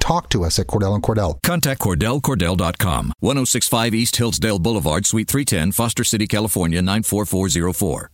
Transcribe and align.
talk 0.00 0.28
to 0.30 0.44
us 0.44 0.58
at 0.58 0.66
Cordell 0.66 0.94
and 0.94 1.02
Cordell. 1.02 1.38
Contact 1.42 1.80
CordellCordell.com, 1.80 3.12
1065 3.20 3.94
East 3.94 4.16
Hillsdale 4.16 4.58
Boulevard, 4.58 5.06
Suite 5.06 5.28
310, 5.28 5.72
Foster 5.72 6.04
City, 6.04 6.26
California, 6.26 6.82
94404. 6.82 8.10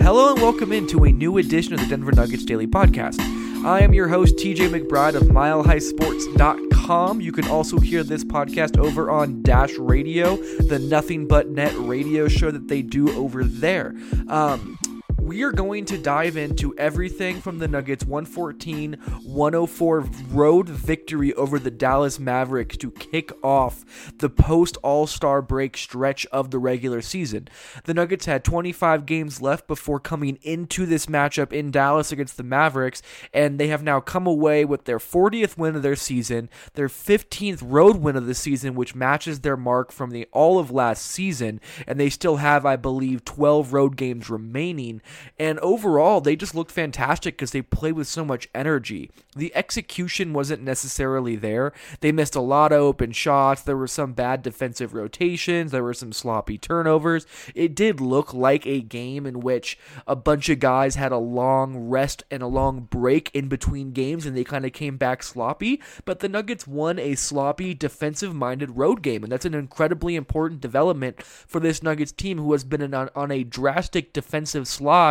Hello 0.00 0.32
and 0.32 0.40
welcome 0.40 0.72
into 0.72 1.04
a 1.04 1.12
new 1.12 1.36
edition 1.38 1.74
of 1.74 1.80
the 1.80 1.86
Denver 1.86 2.12
Nuggets 2.12 2.44
Daily 2.44 2.66
Podcast. 2.66 3.20
I 3.66 3.80
am 3.80 3.92
your 3.92 4.06
host, 4.06 4.36
TJ 4.36 4.68
McBride 4.68 5.16
of 5.16 5.24
MileHighSports.com. 5.24 7.20
You 7.20 7.32
can 7.32 7.48
also 7.48 7.80
hear 7.80 8.04
this 8.04 8.22
podcast 8.22 8.78
over 8.78 9.10
on 9.10 9.42
Dash 9.42 9.76
Radio, 9.76 10.36
the 10.36 10.78
Nothing 10.78 11.26
But 11.26 11.48
Net 11.48 11.74
radio 11.76 12.28
show 12.28 12.52
that 12.52 12.68
they 12.68 12.82
do 12.82 13.12
over 13.18 13.42
there. 13.42 13.96
Um, 14.28 14.78
we 15.26 15.42
are 15.42 15.50
going 15.50 15.84
to 15.84 15.98
dive 15.98 16.36
into 16.36 16.72
everything 16.78 17.40
from 17.40 17.58
the 17.58 17.66
Nuggets 17.66 18.04
114 18.04 18.92
104 19.24 20.00
road 20.30 20.68
victory 20.68 21.34
over 21.34 21.58
the 21.58 21.70
Dallas 21.70 22.20
Mavericks 22.20 22.76
to 22.76 22.92
kick 22.92 23.32
off 23.42 24.12
the 24.18 24.30
post 24.30 24.76
All 24.84 25.08
Star 25.08 25.42
break 25.42 25.76
stretch 25.76 26.26
of 26.26 26.52
the 26.52 26.60
regular 26.60 27.02
season. 27.02 27.48
The 27.84 27.94
Nuggets 27.94 28.26
had 28.26 28.44
25 28.44 29.04
games 29.04 29.42
left 29.42 29.66
before 29.66 29.98
coming 29.98 30.38
into 30.42 30.86
this 30.86 31.06
matchup 31.06 31.52
in 31.52 31.72
Dallas 31.72 32.12
against 32.12 32.36
the 32.36 32.44
Mavericks, 32.44 33.02
and 33.34 33.58
they 33.58 33.66
have 33.66 33.82
now 33.82 33.98
come 33.98 34.28
away 34.28 34.64
with 34.64 34.84
their 34.84 35.00
40th 35.00 35.58
win 35.58 35.74
of 35.74 35.82
their 35.82 35.96
season, 35.96 36.48
their 36.74 36.88
15th 36.88 37.62
road 37.64 37.96
win 37.96 38.14
of 38.14 38.26
the 38.26 38.34
season, 38.34 38.76
which 38.76 38.94
matches 38.94 39.40
their 39.40 39.56
mark 39.56 39.90
from 39.90 40.10
the 40.10 40.28
all 40.30 40.60
of 40.60 40.70
last 40.70 41.04
season, 41.04 41.60
and 41.84 41.98
they 41.98 42.10
still 42.10 42.36
have, 42.36 42.64
I 42.64 42.76
believe, 42.76 43.24
12 43.24 43.72
road 43.72 43.96
games 43.96 44.30
remaining. 44.30 45.02
And 45.38 45.58
overall, 45.60 46.20
they 46.20 46.36
just 46.36 46.54
looked 46.54 46.72
fantastic 46.72 47.36
because 47.36 47.50
they 47.50 47.62
played 47.62 47.92
with 47.92 48.08
so 48.08 48.24
much 48.24 48.48
energy. 48.54 49.10
The 49.34 49.54
execution 49.54 50.32
wasn't 50.32 50.62
necessarily 50.62 51.36
there. 51.36 51.72
They 52.00 52.12
missed 52.12 52.34
a 52.34 52.40
lot 52.40 52.72
of 52.72 52.80
open 52.80 53.12
shots. 53.12 53.62
There 53.62 53.76
were 53.76 53.86
some 53.86 54.12
bad 54.12 54.42
defensive 54.42 54.94
rotations. 54.94 55.72
There 55.72 55.82
were 55.82 55.94
some 55.94 56.12
sloppy 56.12 56.58
turnovers. 56.58 57.26
It 57.54 57.74
did 57.74 58.00
look 58.00 58.32
like 58.32 58.66
a 58.66 58.80
game 58.80 59.26
in 59.26 59.40
which 59.40 59.78
a 60.06 60.16
bunch 60.16 60.48
of 60.48 60.58
guys 60.58 60.94
had 60.94 61.12
a 61.12 61.18
long 61.18 61.88
rest 61.88 62.24
and 62.30 62.42
a 62.42 62.46
long 62.46 62.80
break 62.80 63.30
in 63.34 63.48
between 63.48 63.92
games 63.92 64.26
and 64.26 64.36
they 64.36 64.44
kind 64.44 64.64
of 64.64 64.72
came 64.72 64.96
back 64.96 65.22
sloppy. 65.22 65.80
But 66.04 66.20
the 66.20 66.28
Nuggets 66.28 66.66
won 66.66 66.98
a 66.98 67.14
sloppy, 67.14 67.74
defensive 67.74 68.34
minded 68.34 68.76
road 68.76 69.02
game. 69.02 69.22
And 69.22 69.30
that's 69.30 69.44
an 69.44 69.54
incredibly 69.54 70.16
important 70.16 70.60
development 70.60 71.22
for 71.22 71.60
this 71.60 71.82
Nuggets 71.82 72.12
team 72.12 72.38
who 72.38 72.52
has 72.52 72.64
been 72.64 72.94
on, 72.94 73.10
on 73.14 73.30
a 73.30 73.44
drastic 73.44 74.12
defensive 74.12 74.66
slide 74.66 75.05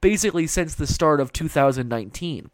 basically 0.00 0.46
since 0.46 0.74
the 0.74 0.86
start 0.86 1.20
of 1.20 1.32
2019. 1.32 2.50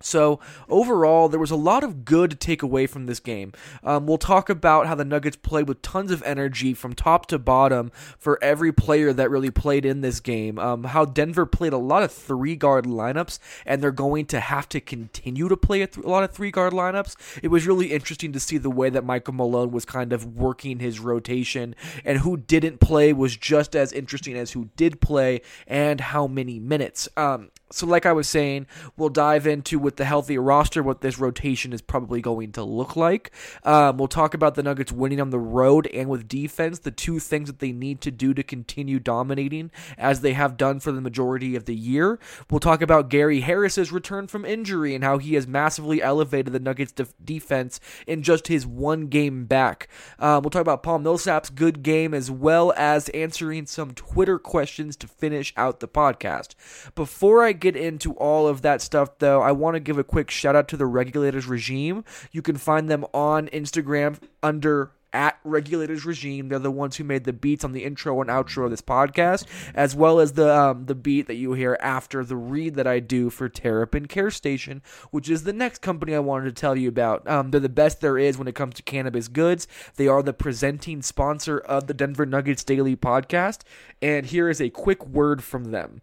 So, 0.00 0.40
overall, 0.68 1.28
there 1.28 1.40
was 1.40 1.50
a 1.50 1.56
lot 1.56 1.82
of 1.82 2.04
good 2.04 2.30
to 2.30 2.36
take 2.36 2.62
away 2.62 2.86
from 2.86 3.06
this 3.06 3.18
game. 3.18 3.52
Um, 3.82 4.06
we'll 4.06 4.18
talk 4.18 4.50
about 4.50 4.86
how 4.86 4.94
the 4.94 5.06
Nuggets 5.06 5.36
played 5.36 5.68
with 5.68 5.80
tons 5.80 6.10
of 6.10 6.22
energy 6.24 6.74
from 6.74 6.94
top 6.94 7.26
to 7.26 7.38
bottom 7.38 7.90
for 8.18 8.38
every 8.42 8.72
player 8.72 9.14
that 9.14 9.30
really 9.30 9.50
played 9.50 9.86
in 9.86 10.02
this 10.02 10.20
game. 10.20 10.58
Um, 10.58 10.84
how 10.84 11.06
Denver 11.06 11.46
played 11.46 11.72
a 11.72 11.78
lot 11.78 12.02
of 12.02 12.12
three 12.12 12.56
guard 12.56 12.84
lineups, 12.84 13.38
and 13.64 13.82
they're 13.82 13.90
going 13.90 14.26
to 14.26 14.40
have 14.40 14.68
to 14.70 14.80
continue 14.80 15.48
to 15.48 15.56
play 15.56 15.80
a, 15.80 15.86
th- 15.86 16.04
a 16.04 16.08
lot 16.08 16.24
of 16.24 16.30
three 16.30 16.50
guard 16.50 16.74
lineups. 16.74 17.16
It 17.42 17.48
was 17.48 17.66
really 17.66 17.86
interesting 17.92 18.32
to 18.32 18.40
see 18.40 18.58
the 18.58 18.70
way 18.70 18.90
that 18.90 19.04
Michael 19.04 19.34
Malone 19.34 19.70
was 19.70 19.86
kind 19.86 20.12
of 20.12 20.36
working 20.36 20.78
his 20.78 21.00
rotation, 21.00 21.74
and 22.04 22.18
who 22.18 22.36
didn't 22.36 22.80
play 22.80 23.14
was 23.14 23.34
just 23.34 23.74
as 23.74 23.94
interesting 23.94 24.36
as 24.36 24.52
who 24.52 24.68
did 24.76 25.00
play 25.00 25.40
and 25.66 26.02
how 26.02 26.26
many 26.26 26.60
minutes. 26.60 27.08
Um, 27.16 27.50
so, 27.70 27.84
like 27.84 28.06
I 28.06 28.12
was 28.12 28.28
saying, 28.28 28.66
we'll 28.96 29.08
dive 29.08 29.44
into 29.44 29.80
with 29.80 29.96
the 29.96 30.04
healthy 30.04 30.38
roster 30.38 30.84
what 30.84 31.00
this 31.00 31.18
rotation 31.18 31.72
is 31.72 31.82
probably 31.82 32.20
going 32.20 32.52
to 32.52 32.62
look 32.62 32.94
like. 32.94 33.32
Um, 33.64 33.96
we'll 33.96 34.06
talk 34.06 34.34
about 34.34 34.54
the 34.54 34.62
Nuggets 34.62 34.92
winning 34.92 35.20
on 35.20 35.30
the 35.30 35.40
road 35.40 35.88
and 35.88 36.08
with 36.08 36.28
defense, 36.28 36.78
the 36.78 36.92
two 36.92 37.18
things 37.18 37.48
that 37.48 37.58
they 37.58 37.72
need 37.72 38.00
to 38.02 38.12
do 38.12 38.32
to 38.34 38.44
continue 38.44 39.00
dominating 39.00 39.72
as 39.98 40.20
they 40.20 40.34
have 40.34 40.56
done 40.56 40.78
for 40.78 40.92
the 40.92 41.00
majority 41.00 41.56
of 41.56 41.64
the 41.64 41.74
year. 41.74 42.20
We'll 42.48 42.60
talk 42.60 42.82
about 42.82 43.10
Gary 43.10 43.40
Harris's 43.40 43.90
return 43.90 44.28
from 44.28 44.44
injury 44.44 44.94
and 44.94 45.02
how 45.02 45.18
he 45.18 45.34
has 45.34 45.48
massively 45.48 46.00
elevated 46.00 46.52
the 46.52 46.60
Nuggets' 46.60 46.92
def- 46.92 47.14
defense 47.24 47.80
in 48.06 48.22
just 48.22 48.46
his 48.46 48.64
one 48.64 49.08
game 49.08 49.44
back. 49.44 49.88
Um, 50.20 50.42
we'll 50.42 50.50
talk 50.50 50.62
about 50.62 50.84
Paul 50.84 51.00
Millsap's 51.00 51.50
good 51.50 51.82
game 51.82 52.14
as 52.14 52.30
well 52.30 52.72
as 52.76 53.08
answering 53.08 53.66
some 53.66 53.92
Twitter 53.92 54.38
questions 54.38 54.96
to 54.98 55.08
finish 55.08 55.52
out 55.56 55.80
the 55.80 55.88
podcast. 55.88 56.54
Before 56.94 57.42
I 57.42 57.55
get 57.56 57.76
into 57.76 58.12
all 58.14 58.46
of 58.46 58.62
that 58.62 58.80
stuff, 58.80 59.18
though, 59.18 59.42
I 59.42 59.52
want 59.52 59.74
to 59.74 59.80
give 59.80 59.98
a 59.98 60.04
quick 60.04 60.30
shout 60.30 60.56
out 60.56 60.68
to 60.68 60.76
the 60.76 60.86
Regulators 60.86 61.46
Regime. 61.46 62.04
You 62.32 62.42
can 62.42 62.56
find 62.56 62.88
them 62.88 63.04
on 63.12 63.48
Instagram 63.48 64.18
under 64.42 64.92
at 65.16 65.38
Regulators 65.44 66.04
Regime. 66.04 66.48
They're 66.48 66.58
the 66.58 66.70
ones 66.70 66.96
who 66.96 67.04
made 67.04 67.24
the 67.24 67.32
beats 67.32 67.64
on 67.64 67.72
the 67.72 67.84
intro 67.84 68.20
and 68.20 68.28
outro 68.28 68.64
of 68.64 68.70
this 68.70 68.82
podcast, 68.82 69.46
as 69.74 69.96
well 69.96 70.20
as 70.20 70.32
the 70.32 70.54
um, 70.54 70.84
the 70.84 70.94
beat 70.94 71.26
that 71.26 71.36
you 71.36 71.54
hear 71.54 71.78
after 71.80 72.22
the 72.22 72.36
read 72.36 72.74
that 72.74 72.86
I 72.86 73.00
do 73.00 73.30
for 73.30 73.48
Terrapin 73.48 74.06
Care 74.06 74.30
Station, 74.30 74.82
which 75.10 75.30
is 75.30 75.44
the 75.44 75.54
next 75.54 75.80
company 75.80 76.14
I 76.14 76.18
wanted 76.18 76.54
to 76.54 76.60
tell 76.60 76.76
you 76.76 76.88
about. 76.88 77.26
Um, 77.26 77.50
they're 77.50 77.60
the 77.60 77.68
best 77.70 78.02
there 78.02 78.18
is 78.18 78.36
when 78.36 78.46
it 78.46 78.54
comes 78.54 78.74
to 78.74 78.82
cannabis 78.82 79.28
goods. 79.28 79.66
They 79.96 80.06
are 80.06 80.22
the 80.22 80.34
presenting 80.34 81.00
sponsor 81.00 81.58
of 81.58 81.86
the 81.86 81.94
Denver 81.94 82.26
Nuggets 82.26 82.62
Daily 82.62 82.94
podcast, 82.94 83.60
and 84.02 84.26
here 84.26 84.50
is 84.50 84.60
a 84.60 84.68
quick 84.68 85.06
word 85.06 85.42
from 85.42 85.70
them. 85.70 86.02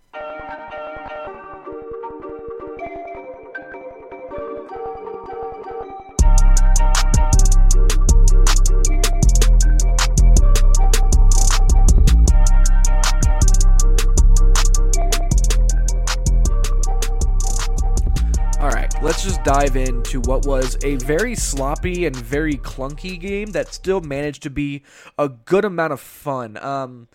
let's 19.11 19.25
just 19.25 19.43
dive 19.43 19.75
into 19.75 20.21
what 20.21 20.45
was 20.45 20.77
a 20.85 20.95
very 20.95 21.35
sloppy 21.35 22.05
and 22.05 22.15
very 22.15 22.53
clunky 22.53 23.19
game 23.19 23.51
that 23.51 23.73
still 23.73 23.99
managed 23.99 24.41
to 24.41 24.49
be 24.49 24.81
a 25.17 25.27
good 25.27 25.65
amount 25.65 25.91
of 25.91 25.99
fun. 25.99 26.55
Um, 26.63 27.09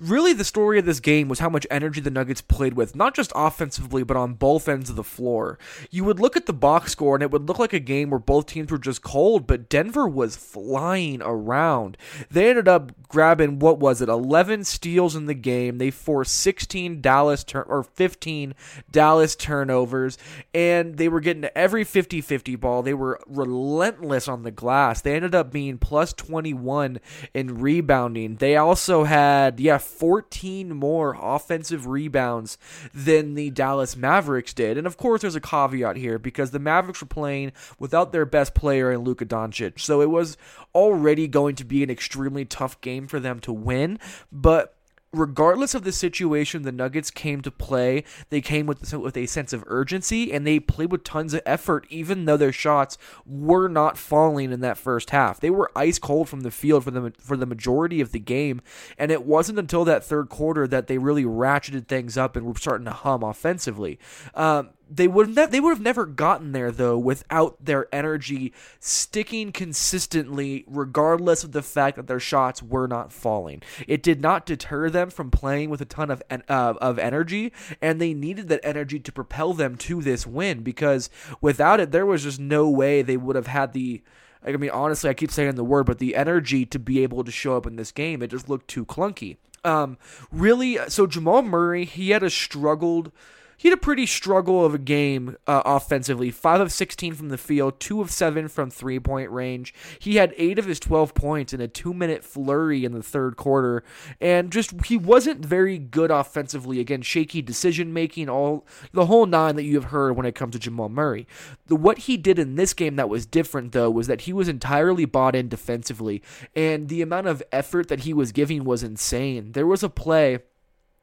really 0.00 0.32
the 0.32 0.44
story 0.44 0.78
of 0.78 0.86
this 0.86 1.00
game 1.00 1.28
was 1.28 1.38
how 1.38 1.48
much 1.48 1.66
energy 1.70 2.00
the 2.00 2.10
Nuggets 2.10 2.40
played 2.40 2.74
with, 2.74 2.96
not 2.96 3.14
just 3.14 3.32
offensively, 3.34 4.02
but 4.02 4.16
on 4.16 4.34
both 4.34 4.68
ends 4.68 4.90
of 4.90 4.96
the 4.96 5.04
floor. 5.04 5.58
You 5.90 6.04
would 6.04 6.18
look 6.18 6.36
at 6.36 6.46
the 6.46 6.52
box 6.52 6.92
score 6.92 7.14
and 7.14 7.22
it 7.22 7.30
would 7.30 7.46
look 7.46 7.58
like 7.58 7.72
a 7.72 7.80
game 7.80 8.10
where 8.10 8.18
both 8.18 8.46
teams 8.46 8.70
were 8.70 8.78
just 8.78 9.02
cold, 9.02 9.46
but 9.46 9.68
Denver 9.68 10.08
was 10.08 10.36
flying 10.36 11.20
around. 11.22 11.96
They 12.30 12.48
ended 12.48 12.68
up 12.68 12.92
grabbing 13.08 13.58
what 13.58 13.78
was 13.78 14.00
it, 14.00 14.08
11 14.08 14.64
steals 14.64 15.14
in 15.14 15.26
the 15.26 15.34
game. 15.34 15.78
They 15.78 15.90
forced 15.90 16.34
16 16.36 17.00
Dallas 17.00 17.44
turn 17.44 17.64
or 17.68 17.82
15 17.82 18.54
Dallas 18.90 19.36
turnovers 19.36 20.16
and 20.54 20.96
they 20.96 21.08
were 21.08 21.20
getting 21.20 21.48
every 21.54 21.84
50-50 21.84 22.58
ball. 22.58 22.82
They 22.82 22.94
were 22.94 23.20
relentless 23.26 24.28
on 24.28 24.42
the 24.42 24.50
glass. 24.50 25.00
They 25.00 25.14
ended 25.14 25.34
up 25.34 25.52
being 25.52 25.78
plus 25.78 26.12
21 26.12 27.00
in 27.34 27.58
rebounding. 27.58 28.36
They 28.36 28.56
also 28.56 29.04
had 29.04 29.60
yeah, 29.60 29.78
14 29.90 30.74
more 30.74 31.16
offensive 31.20 31.86
rebounds 31.86 32.58
than 32.94 33.34
the 33.34 33.50
Dallas 33.50 33.96
Mavericks 33.96 34.54
did. 34.54 34.78
And 34.78 34.86
of 34.86 34.96
course, 34.96 35.22
there's 35.22 35.34
a 35.34 35.40
caveat 35.40 35.96
here 35.96 36.18
because 36.18 36.50
the 36.50 36.58
Mavericks 36.58 37.00
were 37.00 37.06
playing 37.06 37.52
without 37.78 38.12
their 38.12 38.24
best 38.24 38.54
player 38.54 38.90
in 38.92 39.00
Luka 39.00 39.26
Doncic. 39.26 39.80
So 39.80 40.00
it 40.00 40.10
was 40.10 40.36
already 40.74 41.28
going 41.28 41.56
to 41.56 41.64
be 41.64 41.82
an 41.82 41.90
extremely 41.90 42.44
tough 42.44 42.80
game 42.80 43.06
for 43.06 43.20
them 43.20 43.40
to 43.40 43.52
win. 43.52 43.98
But 44.32 44.76
regardless 45.12 45.74
of 45.74 45.82
the 45.82 45.92
situation 45.92 46.62
the 46.62 46.72
Nuggets 46.72 47.10
came 47.10 47.40
to 47.42 47.50
play, 47.50 48.04
they 48.28 48.40
came 48.40 48.66
with 48.66 48.92
with 48.94 49.16
a 49.16 49.26
sense 49.26 49.52
of 49.52 49.64
urgency 49.66 50.32
and 50.32 50.46
they 50.46 50.60
played 50.60 50.92
with 50.92 51.04
tons 51.04 51.34
of 51.34 51.42
effort 51.44 51.86
even 51.90 52.24
though 52.24 52.36
their 52.36 52.52
shots 52.52 52.96
were 53.26 53.68
not 53.68 53.98
falling 53.98 54.52
in 54.52 54.60
that 54.60 54.78
first 54.78 55.10
half. 55.10 55.40
They 55.40 55.50
were 55.50 55.70
ice 55.74 55.98
cold 55.98 56.28
from 56.28 56.42
the 56.42 56.50
field 56.50 56.84
for 56.84 56.90
the 56.90 57.12
for 57.18 57.36
the 57.36 57.46
majority 57.46 58.00
of 58.00 58.12
the 58.12 58.20
game 58.20 58.60
and 58.98 59.10
it 59.10 59.24
wasn't 59.24 59.58
until 59.58 59.84
that 59.84 60.04
third 60.04 60.28
quarter 60.28 60.68
that 60.68 60.86
they 60.86 60.98
really 60.98 61.24
ratcheted 61.24 61.88
things 61.88 62.16
up 62.16 62.36
and 62.36 62.46
were 62.46 62.54
starting 62.54 62.84
to 62.84 62.92
hum 62.92 63.22
offensively. 63.22 63.98
Um, 64.34 64.70
they 64.90 65.06
would 65.06 65.34
ne- 65.34 65.46
they 65.46 65.60
would 65.60 65.70
have 65.70 65.80
never 65.80 66.04
gotten 66.04 66.52
there 66.52 66.72
though 66.72 66.98
without 66.98 67.64
their 67.64 67.86
energy 67.94 68.52
sticking 68.80 69.52
consistently 69.52 70.64
regardless 70.66 71.44
of 71.44 71.52
the 71.52 71.62
fact 71.62 71.96
that 71.96 72.08
their 72.08 72.20
shots 72.20 72.62
were 72.62 72.88
not 72.88 73.12
falling. 73.12 73.62
It 73.86 74.02
did 74.02 74.20
not 74.20 74.44
deter 74.44 74.90
them 74.90 75.10
from 75.10 75.30
playing 75.30 75.70
with 75.70 75.80
a 75.80 75.84
ton 75.84 76.10
of 76.10 76.22
uh, 76.30 76.74
of 76.80 76.98
energy 76.98 77.52
and 77.80 78.00
they 78.00 78.12
needed 78.12 78.48
that 78.48 78.60
energy 78.64 78.98
to 78.98 79.12
propel 79.12 79.54
them 79.54 79.76
to 79.76 80.02
this 80.02 80.26
win 80.26 80.62
because 80.62 81.08
without 81.40 81.80
it 81.80 81.92
there 81.92 82.06
was 82.06 82.24
just 82.24 82.40
no 82.40 82.68
way 82.68 83.02
they 83.02 83.16
would 83.16 83.36
have 83.36 83.46
had 83.46 83.72
the 83.72 84.02
I 84.44 84.52
mean 84.56 84.70
honestly 84.70 85.08
I 85.08 85.14
keep 85.14 85.30
saying 85.30 85.54
the 85.54 85.64
word 85.64 85.86
but 85.86 85.98
the 85.98 86.16
energy 86.16 86.66
to 86.66 86.78
be 86.78 87.02
able 87.02 87.22
to 87.22 87.30
show 87.30 87.56
up 87.56 87.66
in 87.66 87.76
this 87.76 87.92
game 87.92 88.22
it 88.22 88.30
just 88.30 88.48
looked 88.48 88.68
too 88.68 88.84
clunky. 88.84 89.36
Um 89.64 89.98
really 90.32 90.78
so 90.88 91.06
Jamal 91.06 91.42
Murray 91.42 91.84
he 91.84 92.10
had 92.10 92.24
a 92.24 92.30
struggled 92.30 93.12
he 93.60 93.68
had 93.68 93.76
a 93.76 93.80
pretty 93.82 94.06
struggle 94.06 94.64
of 94.64 94.72
a 94.72 94.78
game 94.78 95.36
uh, 95.46 95.60
offensively. 95.66 96.30
Five 96.30 96.62
of 96.62 96.72
16 96.72 97.12
from 97.12 97.28
the 97.28 97.36
field, 97.36 97.78
two 97.78 98.00
of 98.00 98.10
seven 98.10 98.48
from 98.48 98.70
three 98.70 98.98
point 98.98 99.30
range. 99.30 99.74
He 99.98 100.16
had 100.16 100.32
eight 100.38 100.58
of 100.58 100.64
his 100.64 100.80
12 100.80 101.12
points 101.12 101.52
in 101.52 101.60
a 101.60 101.68
two 101.68 101.92
minute 101.92 102.24
flurry 102.24 102.86
in 102.86 102.92
the 102.92 103.02
third 103.02 103.36
quarter, 103.36 103.84
and 104.18 104.50
just 104.50 104.86
he 104.86 104.96
wasn't 104.96 105.44
very 105.44 105.76
good 105.76 106.10
offensively. 106.10 106.80
Again, 106.80 107.02
shaky 107.02 107.42
decision 107.42 107.92
making, 107.92 108.30
all 108.30 108.66
the 108.92 109.04
whole 109.04 109.26
nine 109.26 109.56
that 109.56 109.64
you 109.64 109.74
have 109.74 109.90
heard 109.90 110.16
when 110.16 110.24
it 110.24 110.34
comes 110.34 110.52
to 110.52 110.58
Jamal 110.58 110.88
Murray. 110.88 111.26
The 111.66 111.76
what 111.76 111.98
he 111.98 112.16
did 112.16 112.38
in 112.38 112.54
this 112.54 112.72
game 112.72 112.96
that 112.96 113.10
was 113.10 113.26
different 113.26 113.72
though 113.72 113.90
was 113.90 114.06
that 114.06 114.22
he 114.22 114.32
was 114.32 114.48
entirely 114.48 115.04
bought 115.04 115.36
in 115.36 115.50
defensively, 115.50 116.22
and 116.56 116.88
the 116.88 117.02
amount 117.02 117.26
of 117.26 117.42
effort 117.52 117.88
that 117.88 118.00
he 118.00 118.14
was 118.14 118.32
giving 118.32 118.64
was 118.64 118.82
insane. 118.82 119.52
There 119.52 119.66
was 119.66 119.82
a 119.82 119.90
play 119.90 120.38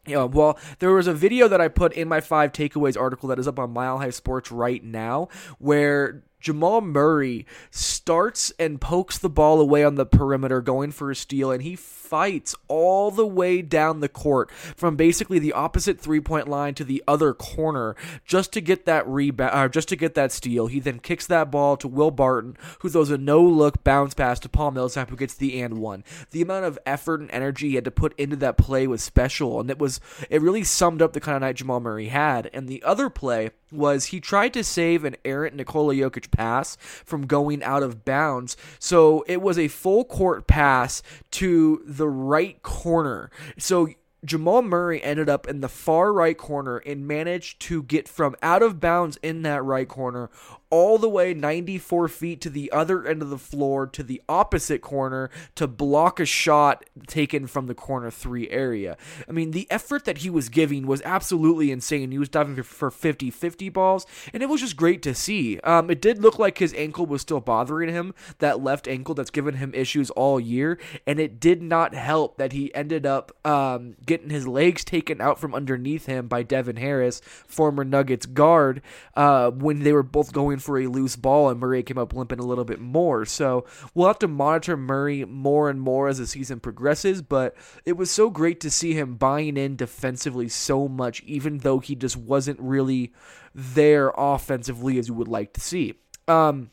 yeah, 0.08 0.24
well, 0.24 0.58
there 0.80 0.94
was 0.94 1.08
a 1.08 1.14
video 1.14 1.48
that 1.48 1.62
I 1.62 1.68
put 1.68 1.94
in 1.94 2.08
my 2.08 2.22
five 2.22 2.52
takeaways 2.52 3.00
article 3.00 3.30
that 3.30 3.40
is 3.40 3.48
up 3.48 3.60
on 3.60 3.72
Mile 3.72 4.00
High 4.00 4.10
Sports 4.10 4.52
right 4.52 4.84
now 4.84 5.30
where 5.60 6.24
Jamal 6.48 6.80
Murray 6.80 7.46
starts 7.72 8.54
and 8.58 8.80
pokes 8.80 9.18
the 9.18 9.28
ball 9.28 9.60
away 9.60 9.84
on 9.84 9.96
the 9.96 10.06
perimeter, 10.06 10.62
going 10.62 10.94
for 10.94 11.12
a 11.12 11.16
steal, 11.16 11.52
and 11.52 11.62
he 11.62 11.76
fights 11.76 12.56
all 12.70 13.12
the 13.12 13.28
way 13.28 13.62
down 13.62 14.00
the 14.00 14.08
court 14.08 14.50
from 14.50 14.96
basically 14.96 15.40
the 15.40 15.52
opposite 15.52 16.00
three 16.00 16.22
point 16.22 16.48
line 16.48 16.74
to 16.74 16.86
the 16.86 17.04
other 17.06 17.34
corner 17.34 17.98
just 18.26 18.54
to 18.54 18.62
get 18.62 18.86
that 18.86 19.06
rebound, 19.06 19.52
uh, 19.54 19.68
just 19.68 19.90
to 19.90 19.98
get 19.98 20.14
that 20.16 20.32
steal. 20.32 20.68
He 20.68 20.80
then 20.80 21.00
kicks 21.00 21.28
that 21.28 21.52
ball 21.52 21.76
to 21.76 21.88
Will 21.90 22.12
Barton, 22.12 22.56
who 22.80 22.88
throws 22.88 23.12
a 23.12 23.18
no 23.18 23.44
look 23.44 23.84
bounce 23.84 24.14
pass 24.14 24.40
to 24.40 24.48
Paul 24.48 24.72
Millsap, 24.72 25.10
who 25.10 25.18
gets 25.18 25.34
the 25.34 25.62
and 25.62 25.80
one. 25.80 26.06
The 26.32 26.42
amount 26.42 26.64
of 26.64 26.80
effort 26.86 27.20
and 27.20 27.30
energy 27.32 27.70
he 27.70 27.76
had 27.76 27.84
to 27.84 27.92
put 27.92 28.18
into 28.18 28.38
that 28.38 28.58
play 28.58 28.88
was 28.88 29.04
special, 29.04 29.60
and 29.60 29.70
it 29.70 29.80
was 29.80 30.00
it 30.30 30.42
really 30.42 30.64
summed 30.64 31.02
up 31.02 31.12
the 31.12 31.20
kind 31.20 31.36
of 31.36 31.42
night 31.42 31.58
Jamal 31.58 31.82
Murray 31.82 32.08
had. 32.08 32.50
And 32.54 32.70
the 32.70 32.82
other 32.84 33.10
play 33.10 33.52
was 33.70 34.06
he 34.06 34.22
tried 34.22 34.54
to 34.54 34.64
save 34.64 35.04
an 35.04 35.18
errant 35.26 35.58
Nikola 35.58 35.94
Jokic 35.94 36.32
pass 36.38 36.78
from 37.04 37.26
going 37.26 37.64
out 37.64 37.84
of 37.84 38.06
bounds. 38.06 38.56
So 38.80 39.26
it 39.28 39.42
was 39.42 39.58
a 39.58 39.68
full 39.68 40.06
court 40.06 40.48
pass 40.48 41.02
to 41.32 41.82
the 41.86 42.08
right 42.08 42.62
corner. 42.62 43.30
So 43.58 43.90
Jamal 44.26 44.62
Murray 44.62 45.02
ended 45.04 45.30
up 45.30 45.48
in 45.48 45.62
the 45.62 45.70
far 45.70 46.12
right 46.12 46.38
corner 46.38 46.78
and 46.78 47.08
managed 47.08 47.60
to 47.62 47.84
get 47.84 48.08
from 48.08 48.36
out 48.42 48.64
of 48.64 48.80
bounds 48.80 49.18
in 49.18 49.44
that 49.44 49.64
right 49.64 49.88
corner 49.88 50.30
all 50.70 50.98
the 50.98 51.10
way 51.10 51.34
94 51.34 52.08
feet 52.08 52.42
to 52.42 52.50
the 52.50 52.72
other 52.72 53.06
end 53.06 53.22
of 53.22 53.30
the 53.30 53.38
floor 53.38 53.88
to 53.88 54.04
the 54.04 54.22
opposite 54.28 54.82
corner 54.82 55.30
to 55.56 55.68
block 55.68 56.20
a 56.20 56.26
shot 56.26 56.86
taken 57.08 57.48
from 57.48 57.68
the 57.68 57.76
corner 57.76 58.12
three 58.12 58.50
area. 58.50 58.98
I 59.28 59.32
mean, 59.32 59.52
the 59.52 59.68
effort 59.70 60.06
that 60.06 60.20
he 60.20 60.30
was 60.30 60.50
giving 60.50 60.86
was 60.86 61.02
absolutely 61.04 61.72
insane. 61.72 62.12
He 62.12 62.18
was 62.18 62.30
diving 62.30 62.62
for 62.64 62.92
50 62.92 63.32
50 63.32 63.70
balls, 63.70 64.06
and 64.34 64.44
it 64.44 64.50
was 64.50 64.62
just 64.62 64.76
great 64.76 65.02
to 65.04 65.14
see. 65.14 65.60
Um, 65.60 65.90
it 65.90 66.02
did 66.02 66.22
look 66.22 66.40
like 66.40 66.58
his 66.58 66.74
ankle 66.74 67.06
was 67.06 67.22
still 67.22 67.40
bothering 67.40 67.90
him, 67.90 68.14
that 68.40 68.62
left 68.62 68.88
ankle 68.88 69.16
that's 69.16 69.30
given 69.30 69.56
him 69.56 69.74
issues 69.74 70.10
all 70.12 70.40
year, 70.40 70.80
and 71.06 71.20
it 71.20 71.40
did 71.40 71.62
not 71.62 71.94
help 71.94 72.38
that 72.38 72.54
he 72.54 72.74
ended 72.76 73.06
up 73.06 73.32
um, 73.46 73.96
getting 74.06 74.30
his 74.30 74.48
legs 74.48 74.84
taken 74.84 75.22
out 75.22 75.40
from 75.40 75.56
underneath 75.56 76.06
him 76.06 76.28
by 76.28 76.44
Devin 76.44 76.78
Harris, 76.78 77.22
former 77.48 77.84
Nuggets 77.84 78.26
guard, 78.26 78.82
uh, 79.16 79.52
when 79.52 79.80
they 79.80 79.94
were 79.94 80.04
both 80.04 80.34
going 80.34 80.57
for 80.60 80.78
a 80.80 80.88
loose 80.88 81.16
ball, 81.16 81.50
and 81.50 81.60
Murray 81.60 81.84
came 81.84 81.98
up 81.98 82.14
limping 82.14 82.40
a 82.40 82.46
little 82.46 82.66
bit 82.66 82.80
more. 82.80 83.26
So 83.26 83.66
we'll 83.94 84.08
have 84.08 84.20
to 84.20 84.28
monitor 84.28 84.78
Murray 84.78 85.26
more 85.26 85.70
and 85.70 85.82
more 85.82 86.08
as 86.08 86.18
the 86.18 86.28
season 86.28 86.60
progresses. 86.60 87.22
But 87.22 87.56
it 87.86 87.98
was 87.98 88.12
so 88.12 88.30
great 88.30 88.60
to 88.62 88.72
see 88.72 88.94
him 88.94 89.16
buying 89.16 89.58
in 89.58 89.76
defensively 89.76 90.50
so 90.50 90.88
much, 90.88 91.24
even 91.24 91.60
though 91.60 91.80
he 91.80 91.96
just 91.96 92.18
wasn't 92.18 92.60
really 92.60 93.14
there 93.54 94.12
offensively 94.16 95.00
as 95.00 95.08
you 95.08 95.14
would 95.14 95.28
like 95.28 95.54
to 95.54 95.62
see. 95.62 95.96
Um, 96.28 96.72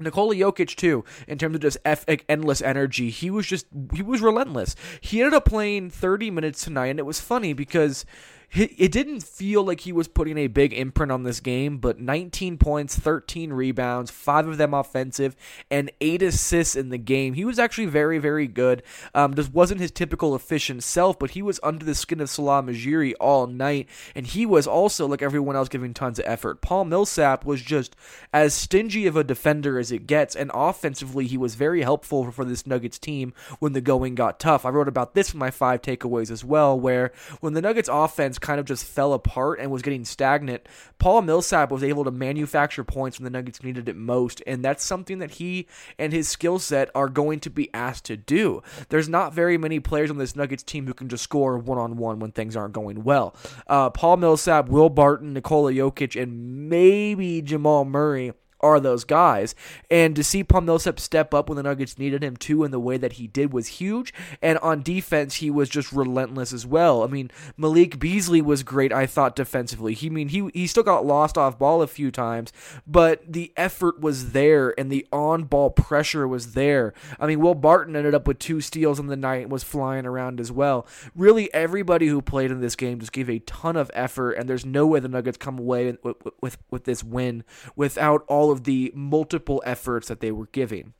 Nikola 0.00 0.34
Jokic 0.34 0.76
too, 0.76 1.04
in 1.26 1.38
terms 1.38 1.56
of 1.56 1.62
just 1.62 1.78
F- 1.84 2.04
endless 2.28 2.62
energy, 2.62 3.10
he 3.10 3.30
was 3.30 3.46
just 3.46 3.66
he 3.94 4.02
was 4.02 4.20
relentless. 4.20 4.76
He 5.00 5.20
ended 5.20 5.34
up 5.34 5.44
playing 5.44 5.90
30 5.90 6.30
minutes 6.30 6.64
tonight, 6.64 6.88
and 6.88 6.98
it 6.98 7.06
was 7.06 7.20
funny 7.20 7.52
because 7.52 8.04
it 8.50 8.92
didn't 8.92 9.22
feel 9.22 9.62
like 9.62 9.80
he 9.80 9.92
was 9.92 10.08
putting 10.08 10.38
a 10.38 10.46
big 10.46 10.72
imprint 10.72 11.12
on 11.12 11.22
this 11.22 11.38
game, 11.38 11.76
but 11.78 12.00
19 12.00 12.56
points, 12.56 12.98
13 12.98 13.52
rebounds, 13.52 14.10
five 14.10 14.48
of 14.48 14.56
them 14.56 14.72
offensive, 14.72 15.36
and 15.70 15.92
eight 16.00 16.22
assists 16.22 16.74
in 16.74 16.88
the 16.88 16.98
game. 16.98 17.34
He 17.34 17.44
was 17.44 17.58
actually 17.58 17.86
very, 17.86 18.18
very 18.18 18.46
good. 18.46 18.82
Um, 19.14 19.34
wasn't 19.52 19.82
his 19.82 19.90
typical 19.90 20.34
efficient 20.34 20.82
self, 20.82 21.18
but 21.18 21.32
he 21.32 21.42
was 21.42 21.60
under 21.62 21.84
the 21.84 21.94
skin 21.94 22.20
of 22.20 22.30
Salah 22.30 22.62
Mejri 22.62 23.14
all 23.16 23.46
night, 23.46 23.86
and 24.14 24.26
he 24.26 24.46
was 24.46 24.66
also, 24.66 25.06
like 25.06 25.20
everyone 25.20 25.54
else, 25.54 25.68
giving 25.68 25.92
tons 25.92 26.18
of 26.18 26.24
effort. 26.26 26.62
Paul 26.62 26.86
Millsap 26.86 27.44
was 27.44 27.60
just 27.60 27.96
as 28.32 28.54
stingy 28.54 29.06
of 29.06 29.16
a 29.16 29.24
defender 29.24 29.78
as 29.78 29.92
it 29.92 30.06
gets, 30.06 30.34
and 30.34 30.50
offensively, 30.54 31.26
he 31.26 31.36
was 31.36 31.54
very 31.54 31.82
helpful 31.82 32.30
for 32.32 32.46
this 32.46 32.66
Nuggets 32.66 32.98
team 32.98 33.34
when 33.58 33.74
the 33.74 33.82
going 33.82 34.14
got 34.14 34.40
tough. 34.40 34.64
I 34.64 34.70
wrote 34.70 34.88
about 34.88 35.14
this 35.14 35.34
in 35.34 35.38
my 35.38 35.50
five 35.50 35.82
takeaways 35.82 36.30
as 36.30 36.44
well, 36.44 36.78
where 36.78 37.12
when 37.40 37.52
the 37.52 37.60
Nuggets 37.60 37.90
offense 37.92 38.37
kind 38.40 38.60
of 38.60 38.66
just 38.66 38.84
fell 38.84 39.12
apart 39.12 39.60
and 39.60 39.70
was 39.70 39.82
getting 39.82 40.04
stagnant, 40.04 40.66
Paul 40.98 41.22
Millsap 41.22 41.70
was 41.70 41.82
able 41.82 42.04
to 42.04 42.10
manufacture 42.10 42.84
points 42.84 43.18
when 43.18 43.24
the 43.24 43.30
Nuggets 43.30 43.62
needed 43.62 43.88
it 43.88 43.96
most, 43.96 44.42
and 44.46 44.64
that's 44.64 44.84
something 44.84 45.18
that 45.18 45.32
he 45.32 45.66
and 45.98 46.12
his 46.12 46.28
skill 46.28 46.58
set 46.58 46.90
are 46.94 47.08
going 47.08 47.40
to 47.40 47.50
be 47.50 47.72
asked 47.72 48.04
to 48.06 48.16
do. 48.16 48.62
There's 48.88 49.08
not 49.08 49.32
very 49.32 49.58
many 49.58 49.80
players 49.80 50.10
on 50.10 50.18
this 50.18 50.36
Nuggets 50.36 50.62
team 50.62 50.86
who 50.86 50.94
can 50.94 51.08
just 51.08 51.24
score 51.24 51.58
one 51.58 51.78
on 51.78 51.96
one 51.96 52.18
when 52.18 52.32
things 52.32 52.56
aren't 52.56 52.74
going 52.74 53.04
well. 53.04 53.34
Uh, 53.66 53.90
Paul 53.90 54.16
Millsap, 54.18 54.68
Will 54.68 54.88
Barton, 54.88 55.32
Nikola 55.32 55.72
Jokic, 55.72 56.20
and 56.20 56.68
maybe 56.68 57.42
Jamal 57.42 57.84
Murray 57.84 58.32
are 58.60 58.80
those 58.80 59.04
guys. 59.04 59.54
And 59.90 60.14
to 60.16 60.24
see 60.24 60.44
Paul 60.44 60.62
Millsap 60.62 61.00
step 61.00 61.32
up 61.32 61.48
when 61.48 61.56
the 61.56 61.62
Nuggets 61.62 61.98
needed 61.98 62.22
him 62.22 62.36
to 62.38 62.64
in 62.64 62.70
the 62.70 62.80
way 62.80 62.96
that 62.96 63.14
he 63.14 63.26
did 63.26 63.52
was 63.52 63.66
huge. 63.66 64.12
And 64.42 64.58
on 64.58 64.82
defense, 64.82 65.36
he 65.36 65.50
was 65.50 65.68
just 65.68 65.92
relentless 65.92 66.52
as 66.52 66.66
well. 66.66 67.02
I 67.02 67.06
mean, 67.06 67.30
Malik 67.56 67.98
Beasley 67.98 68.42
was 68.42 68.62
great, 68.62 68.92
I 68.92 69.06
thought, 69.06 69.36
defensively. 69.36 69.94
He 69.94 70.08
I 70.08 70.10
mean 70.10 70.28
he 70.28 70.50
he 70.54 70.66
still 70.66 70.82
got 70.82 71.04
lost 71.06 71.36
off 71.36 71.58
ball 71.58 71.82
a 71.82 71.86
few 71.86 72.10
times, 72.10 72.52
but 72.86 73.22
the 73.30 73.52
effort 73.56 74.00
was 74.00 74.32
there 74.32 74.78
and 74.78 74.90
the 74.90 75.06
on 75.12 75.44
ball 75.44 75.70
pressure 75.70 76.26
was 76.26 76.54
there. 76.54 76.94
I 77.20 77.26
mean, 77.26 77.40
Will 77.40 77.54
Barton 77.54 77.96
ended 77.96 78.14
up 78.14 78.26
with 78.26 78.38
two 78.38 78.60
steals 78.60 78.98
on 78.98 79.06
the 79.06 79.16
night 79.16 79.48
was 79.48 79.62
flying 79.62 80.06
around 80.06 80.40
as 80.40 80.50
well. 80.50 80.86
Really, 81.14 81.52
everybody 81.52 82.06
who 82.06 82.22
played 82.22 82.50
in 82.50 82.60
this 82.60 82.76
game 82.76 83.00
just 83.00 83.12
gave 83.12 83.28
a 83.28 83.40
ton 83.40 83.76
of 83.76 83.90
effort, 83.94 84.32
and 84.32 84.48
there's 84.48 84.64
no 84.64 84.86
way 84.86 85.00
the 85.00 85.08
Nuggets 85.08 85.36
come 85.36 85.58
away 85.58 85.96
with, 86.02 86.16
with, 86.40 86.58
with 86.70 86.84
this 86.84 87.04
win 87.04 87.44
without 87.76 88.24
all 88.28 88.47
of 88.50 88.64
the 88.64 88.92
multiple 88.94 89.62
efforts 89.66 90.08
that 90.08 90.20
they 90.20 90.32
were 90.32 90.48
giving. 90.52 90.94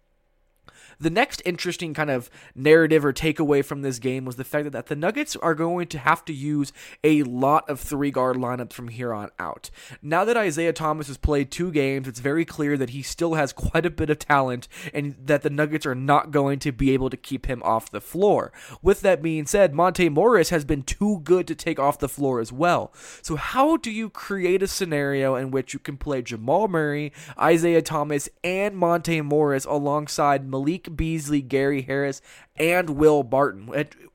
The 1.00 1.10
next 1.10 1.40
interesting 1.44 1.94
kind 1.94 2.10
of 2.10 2.28
narrative 2.56 3.04
or 3.04 3.12
takeaway 3.12 3.64
from 3.64 3.82
this 3.82 4.00
game 4.00 4.24
was 4.24 4.34
the 4.34 4.42
fact 4.42 4.72
that 4.72 4.86
the 4.86 4.96
Nuggets 4.96 5.36
are 5.36 5.54
going 5.54 5.86
to 5.88 5.98
have 5.98 6.24
to 6.24 6.32
use 6.32 6.72
a 7.04 7.22
lot 7.22 7.68
of 7.70 7.78
three 7.78 8.10
guard 8.10 8.36
lineups 8.36 8.72
from 8.72 8.88
here 8.88 9.14
on 9.14 9.30
out. 9.38 9.70
Now 10.02 10.24
that 10.24 10.36
Isaiah 10.36 10.72
Thomas 10.72 11.06
has 11.06 11.16
played 11.16 11.52
two 11.52 11.70
games, 11.70 12.08
it's 12.08 12.18
very 12.18 12.44
clear 12.44 12.76
that 12.76 12.90
he 12.90 13.02
still 13.02 13.34
has 13.34 13.52
quite 13.52 13.86
a 13.86 13.90
bit 13.90 14.10
of 14.10 14.18
talent 14.18 14.66
and 14.92 15.14
that 15.24 15.42
the 15.42 15.50
Nuggets 15.50 15.86
are 15.86 15.94
not 15.94 16.32
going 16.32 16.58
to 16.60 16.72
be 16.72 16.90
able 16.90 17.10
to 17.10 17.16
keep 17.16 17.46
him 17.46 17.62
off 17.62 17.92
the 17.92 18.00
floor. 18.00 18.50
With 18.82 19.00
that 19.02 19.22
being 19.22 19.46
said, 19.46 19.74
Monte 19.74 20.08
Morris 20.08 20.50
has 20.50 20.64
been 20.64 20.82
too 20.82 21.20
good 21.22 21.46
to 21.46 21.54
take 21.54 21.78
off 21.78 22.00
the 22.00 22.08
floor 22.08 22.40
as 22.40 22.52
well. 22.52 22.92
So, 23.22 23.36
how 23.36 23.76
do 23.76 23.92
you 23.92 24.10
create 24.10 24.64
a 24.64 24.66
scenario 24.66 25.36
in 25.36 25.52
which 25.52 25.72
you 25.72 25.78
can 25.78 25.96
play 25.96 26.22
Jamal 26.22 26.66
Murray, 26.66 27.12
Isaiah 27.38 27.82
Thomas, 27.82 28.28
and 28.42 28.76
Monte 28.76 29.20
Morris 29.20 29.64
alongside 29.64 30.48
Malik 30.48 30.87
Beasley, 30.88 31.42
Gary 31.42 31.82
Harris, 31.82 32.20
and 32.56 32.90
Will 32.90 33.22
Barton? 33.22 33.70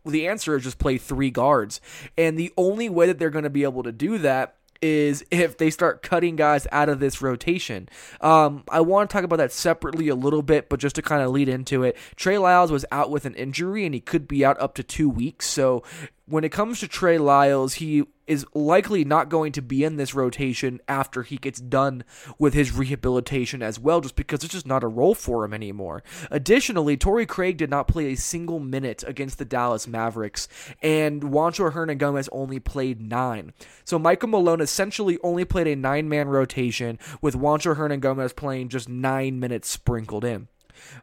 The 0.06 0.28
answer 0.28 0.56
is 0.56 0.64
just 0.64 0.80
play 0.80 0.98
three 0.98 1.32
guards. 1.32 1.82
And 2.18 2.38
the 2.38 2.52
only 2.58 2.90
way 2.90 3.08
that 3.08 3.20
they're 3.20 3.30
going 3.30 3.44
to 3.44 3.50
be 3.50 3.64
able 3.64 3.84
to 3.84 3.92
do 3.92 4.18
that 4.20 4.56
is 4.84 5.24
if 5.32 5.58
they 5.58 5.70
start 5.70 6.04
cutting 6.04 6.36
guys 6.36 6.68
out 6.74 6.90
of 6.90 7.00
this 7.00 7.22
rotation. 7.22 7.88
Um, 8.20 8.66
I 8.70 8.82
want 8.82 9.10
to 9.10 9.14
talk 9.14 9.24
about 9.24 9.38
that 9.38 9.54
separately 9.54 10.10
a 10.10 10.16
little 10.16 10.42
bit, 10.42 10.68
but 10.68 10.82
just 10.82 10.96
to 10.98 11.02
kind 11.02 11.24
of 11.24 11.32
lead 11.32 11.48
into 11.48 11.84
it, 11.84 11.96
Trey 12.18 12.38
Lyles 12.38 12.70
was 12.70 12.86
out 12.92 13.10
with 13.10 13.26
an 13.26 13.34
injury 13.36 13.86
and 13.86 13.94
he 13.94 14.02
could 14.02 14.28
be 14.28 14.44
out 14.44 14.60
up 14.60 14.76
to 14.76 14.84
two 14.84 15.10
weeks. 15.10 15.48
So 15.48 15.84
when 16.26 16.44
it 16.44 16.52
comes 16.52 16.80
to 16.80 16.88
Trey 16.88 17.18
Lyles, 17.18 17.76
he 17.76 18.04
is 18.26 18.46
likely 18.54 19.04
not 19.04 19.28
going 19.28 19.52
to 19.52 19.62
be 19.62 19.84
in 19.84 19.98
this 19.98 20.16
rotation 20.16 20.80
after 20.88 21.24
he 21.24 21.36
gets 21.36 21.60
done 21.60 22.04
with 22.40 22.54
his 22.54 22.72
rehabilitation 22.72 23.62
as 23.62 23.78
well, 23.78 24.00
just 24.00 24.16
because 24.16 24.44
it's 24.44 24.54
just 24.54 24.66
not 24.66 24.84
a 24.84 24.88
role 24.88 25.14
for 25.14 25.44
him 25.44 25.54
anymore. 25.54 26.02
Additionally, 26.32 26.96
Torrey 26.96 27.26
Craig 27.26 27.58
did 27.58 27.70
not 27.70 27.90
play 27.90 28.14
a 28.14 28.16
single 28.16 28.60
minute 28.60 29.04
against 29.06 29.38
the 29.38 29.46
Dallas 29.46 29.88
Mavericks, 29.88 30.48
and 30.82 31.22
Juancho 31.22 31.74
Hernangomez 31.74 32.30
only 32.32 32.60
played 32.60 33.02
nine. 33.02 33.52
So 33.84 34.00
Michael 34.00 34.30
Malone 34.30 34.62
essentially 34.62 35.20
only 35.24 35.44
played 35.44 35.68
a 35.68 35.76
nine 35.76 36.08
man 36.08 36.30
rotation, 36.30 36.98
with 37.22 37.36
Juancho 37.36 37.76
Hernangomez 37.76 38.34
playing 38.34 38.70
just 38.70 38.88
nine 38.88 39.40
minutes 39.42 39.68
sprinkled 39.68 40.24
in. 40.24 40.48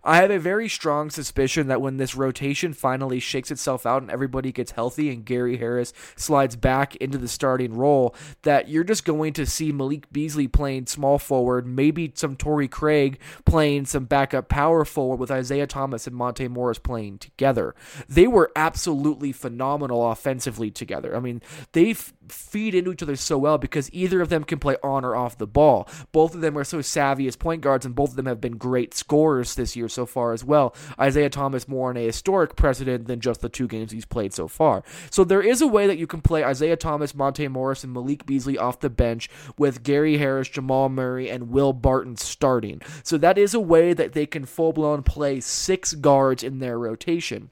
I 0.03 0.17
have 0.17 0.31
a 0.31 0.39
very 0.39 0.69
strong 0.69 1.11
suspicion 1.11 1.69
that 1.69 1.81
when 1.81 1.97
this 1.97 2.15
rotation 2.15 2.73
finally 2.73 3.21
shakes 3.21 3.51
itself 3.51 3.87
out 3.87 4.03
and 4.03 4.11
everybody 4.11 4.53
gets 4.53 4.73
healthy 4.73 5.11
and 5.11 5.25
Gary 5.25 5.57
Harris 5.57 5.93
slides 6.17 6.57
back 6.57 6.97
into 6.97 7.19
the 7.19 7.29
starting 7.29 7.75
role, 7.75 8.15
that 8.43 8.69
you're 8.69 8.85
just 8.85 9.05
going 9.05 9.33
to 9.35 9.47
see 9.47 9.73
Malik 9.73 10.11
Beasley 10.13 10.49
playing 10.49 10.87
small 10.87 11.19
forward, 11.19 11.67
maybe 11.67 12.13
some 12.15 12.37
Torrey 12.37 12.69
Craig 12.69 13.19
playing 13.45 13.87
some 13.87 14.05
backup 14.05 14.49
power 14.49 14.85
forward 14.85 15.21
with 15.21 15.31
Isaiah 15.31 15.67
Thomas 15.67 16.07
and 16.07 16.17
Monte 16.17 16.49
Morris 16.49 16.79
playing 16.79 17.19
together. 17.19 17.75
They 18.09 18.27
were 18.27 18.51
absolutely 18.57 19.33
phenomenal 19.33 20.11
offensively 20.11 20.71
together. 20.71 21.17
I 21.17 21.21
mean, 21.21 21.43
they 21.73 21.91
f- 21.91 22.13
feed 22.29 22.75
into 22.75 22.93
each 22.93 23.03
other 23.03 23.17
so 23.17 23.39
well 23.39 23.59
because 23.59 23.93
either 23.93 24.21
of 24.21 24.29
them 24.29 24.45
can 24.45 24.59
play 24.59 24.77
on 24.83 25.05
or 25.05 25.17
off 25.17 25.39
the 25.39 25.47
ball. 25.47 25.89
Both 26.13 26.35
of 26.35 26.41
them 26.41 26.57
are 26.57 26.65
so 26.65 26.81
savvy 26.81 27.27
as 27.27 27.37
point 27.37 27.63
guards, 27.63 27.87
and 27.87 27.95
both 27.95 28.11
of 28.11 28.17
them 28.17 28.27
have 28.27 28.41
been 28.41 28.57
great 28.57 28.95
scorers 28.95 29.55
this 29.61 29.77
year 29.77 29.89
so 29.89 30.07
far 30.07 30.33
as 30.33 30.43
well. 30.43 30.75
Isaiah 30.99 31.31
Thomas 31.31 31.69
more 31.69 31.91
on 31.91 31.97
a 31.97 32.07
historic 32.07 32.57
precedent 32.57 33.07
than 33.07 33.21
just 33.21 33.43
the 33.43 33.49
two 33.49 33.69
games 33.69 33.93
he's 33.93 34.07
played 34.07 34.33
so 34.33 34.49
far. 34.49 34.83
So 35.11 35.23
there 35.23 35.43
is 35.43 35.61
a 35.61 35.67
way 35.67 35.87
that 35.87 35.99
you 35.99 36.07
can 36.07 36.23
play 36.23 36.43
Isaiah 36.43 36.77
Thomas, 36.77 37.15
Monte 37.15 37.47
Morris, 37.49 37.85
and 37.85 37.93
Malik 37.93 38.25
Beasley 38.25 38.57
off 38.57 38.81
the 38.81 38.91
bench 38.91 39.29
with 39.59 39.83
Gary 39.83 40.17
Harris, 40.17 40.49
Jamal 40.49 40.89
Murray, 40.89 41.31
and 41.31 41.51
Will 41.51 41.73
Barton 41.73 42.17
starting. 42.17 42.81
So 43.03 43.19
that 43.19 43.39
is 43.39 43.55
a 43.55 43.61
way 43.61 43.93
that 43.93 44.13
they 44.15 44.27
can 44.27 44.47
full 44.47 44.73
blown 44.73 45.03
play 45.03 45.41
six 45.41 45.93
guards 45.93 46.43
in 46.43 46.59
their 46.59 46.79
rotation. 46.79 47.51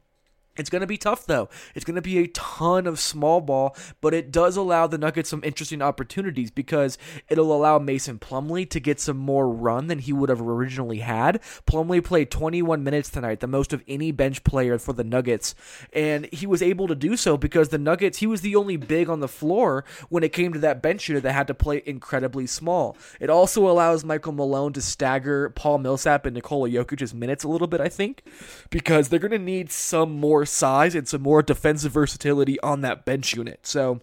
It's 0.59 0.71
going 0.71 0.81
to 0.81 0.87
be 0.87 0.99
tough, 0.99 1.27
though. 1.27 1.49
It's 1.75 1.85
going 1.85 1.95
to 1.95 2.03
be 2.03 2.19
a 2.19 2.27
ton 2.29 2.87
of 2.87 2.99
small 2.99 3.41
ball, 3.41 3.77
but 4.01 4.13
it 4.13 4.33
does 4.33 4.57
allow 4.57 4.87
the 4.87 4.99
Nuggets 4.99 5.31
some 5.31 5.43
interesting 5.45 5.81
opportunities 5.81 6.51
because 6.51 6.99
it'll 7.29 7.55
allow 7.55 7.79
Mason 7.79 8.19
Plumlee 8.19 8.69
to 8.71 8.81
get 8.81 8.99
some 8.99 9.17
more 9.17 9.49
run 9.49 9.87
than 9.87 10.01
he 10.01 10.13
would 10.13 10.29
have 10.29 10.41
originally 10.41 10.99
had. 10.99 11.41
Plumlee 11.67 12.03
played 12.03 12.31
21 12.31 12.83
minutes 12.83 13.09
tonight, 13.09 13.41
the 13.41 13.47
most 13.47 13.73
of 13.73 13.85
any 13.87 14.11
bench 14.11 14.43
player 14.43 14.79
for 14.79 14.93
the 14.93 15.05
Nuggets, 15.05 15.55
and 15.93 16.27
he 16.33 16.47
was 16.47 16.63
able 16.63 16.89
to 16.89 16.95
do 16.95 17.17
so 17.17 17.37
because 17.37 17.69
the 17.69 17.79
Nuggets, 17.79 18.19
he 18.19 18.27
was 18.27 18.41
the 18.41 18.57
only 18.57 18.77
big 18.77 19.09
on 19.09 19.21
the 19.21 19.29
floor 19.29 19.85
when 20.09 20.25
it 20.25 20.33
came 20.33 20.53
to 20.53 20.59
that 20.59 20.83
bench 20.83 21.09
unit 21.09 21.23
that 21.23 21.33
had 21.33 21.47
to 21.47 21.55
play 21.55 21.83
incredibly 21.87 22.47
small. 22.47 22.97
It 23.21 23.31
also 23.31 23.69
allows 23.69 24.05
Michael 24.05 24.33
Malone 24.33 24.73
to 24.73 24.83
stagger 24.83 25.51
Paul 25.51 25.79
Millsap 25.79 26.27
and 26.27 26.35
Nikola 26.35 26.69
Jokic's 26.69 27.15
minutes 27.15 27.45
a 27.45 27.49
little 27.49 27.69
bit, 27.69 27.81
I 27.81 27.89
think, 27.89 28.23
because 28.71 29.09
they're 29.09 29.19
going 29.19 29.31
to 29.31 29.39
need 29.39 29.71
some 29.71 30.13
more 30.13 30.45
size 30.49 30.95
and 30.95 31.07
some 31.09 31.23
more 31.23 31.43
defensive 31.43 31.93
versatility 31.93 32.59
on 32.61 32.81
that 32.83 33.05
bench 33.05 33.35
unit. 33.35 33.67
So 33.67 34.01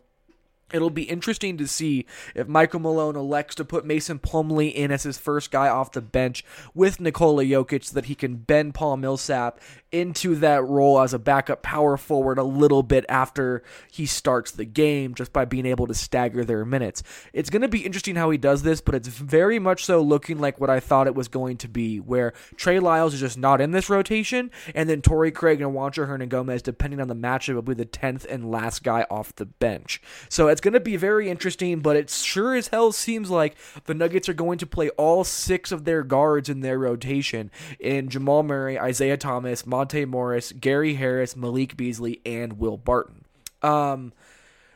It'll 0.73 0.89
be 0.89 1.03
interesting 1.03 1.57
to 1.57 1.67
see 1.67 2.07
if 2.33 2.47
Michael 2.47 2.79
Malone 2.79 3.15
elects 3.15 3.53
to 3.55 3.65
put 3.65 3.85
Mason 3.85 4.17
Plumlee 4.17 4.73
in 4.73 4.91
as 4.91 5.03
his 5.03 5.17
first 5.17 5.51
guy 5.51 5.69
off 5.69 5.91
the 5.91 6.01
bench 6.01 6.43
with 6.73 6.99
Nikola 6.99 7.43
Jokic 7.43 7.85
so 7.85 7.93
that 7.93 8.05
he 8.05 8.15
can 8.15 8.37
bend 8.37 8.73
Paul 8.73 8.97
Millsap 8.97 9.59
into 9.95 10.35
that 10.35 10.65
role 10.65 10.99
as 10.99 11.13
a 11.13 11.19
backup 11.19 11.61
power 11.63 11.95
forward 11.95 12.37
a 12.37 12.43
little 12.43 12.83
bit 12.83 13.05
after 13.07 13.63
he 13.89 14.05
starts 14.05 14.51
the 14.51 14.65
game 14.65 15.15
just 15.15 15.31
by 15.31 15.45
being 15.45 15.65
able 15.65 15.87
to 15.87 15.93
stagger 15.93 16.43
their 16.43 16.65
minutes. 16.65 17.01
It's 17.31 17.49
going 17.49 17.61
to 17.61 17.69
be 17.69 17.85
interesting 17.85 18.17
how 18.17 18.29
he 18.29 18.37
does 18.37 18.63
this, 18.63 18.81
but 18.81 18.93
it's 18.93 19.07
very 19.07 19.57
much 19.57 19.85
so 19.85 20.01
looking 20.01 20.39
like 20.39 20.59
what 20.59 20.69
I 20.69 20.81
thought 20.81 21.07
it 21.07 21.15
was 21.15 21.29
going 21.29 21.55
to 21.57 21.69
be, 21.69 21.99
where 21.99 22.33
Trey 22.57 22.79
Lyles 22.79 23.13
is 23.13 23.21
just 23.21 23.37
not 23.37 23.61
in 23.61 23.71
this 23.71 23.89
rotation, 23.89 24.51
and 24.73 24.89
then 24.89 25.01
Torrey 25.01 25.31
Craig 25.31 25.61
and 25.61 25.71
Juancho 25.73 26.05
Hernangomez, 26.07 26.61
depending 26.61 26.99
on 26.99 27.07
the 27.07 27.15
matchup, 27.15 27.55
will 27.55 27.61
be 27.61 27.73
the 27.73 27.85
10th 27.85 28.25
and 28.25 28.51
last 28.51 28.83
guy 28.83 29.05
off 29.09 29.33
the 29.35 29.45
bench. 29.45 30.01
So 30.27 30.49
it's 30.49 30.61
going 30.61 30.73
to 30.73 30.81
be 30.81 30.97
very 30.97 31.29
interesting, 31.29 31.79
but 31.79 31.95
it 31.95 32.09
sure 32.09 32.53
as 32.53 32.67
hell 32.67 32.91
seems 32.91 33.29
like 33.29 33.55
the 33.85 33.93
Nuggets 33.93 34.27
are 34.27 34.33
going 34.33 34.57
to 34.57 34.67
play 34.67 34.89
all 34.89 35.23
six 35.23 35.71
of 35.71 35.85
their 35.85 36.03
guards 36.03 36.49
in 36.49 36.59
their 36.59 36.77
rotation 36.77 37.49
in 37.79 38.09
Jamal 38.09 38.43
Murray, 38.43 38.77
Isaiah 38.77 39.15
Thomas, 39.15 39.65
Mon 39.65 39.84
Monte 39.85 40.05
Morris, 40.05 40.51
Gary 40.51 40.95
Harris, 40.95 41.35
Malik 41.35 41.77
Beasley, 41.77 42.19
and 42.25 42.53
Will 42.57 42.75
Barton. 42.75 43.23
Um, 43.61 44.13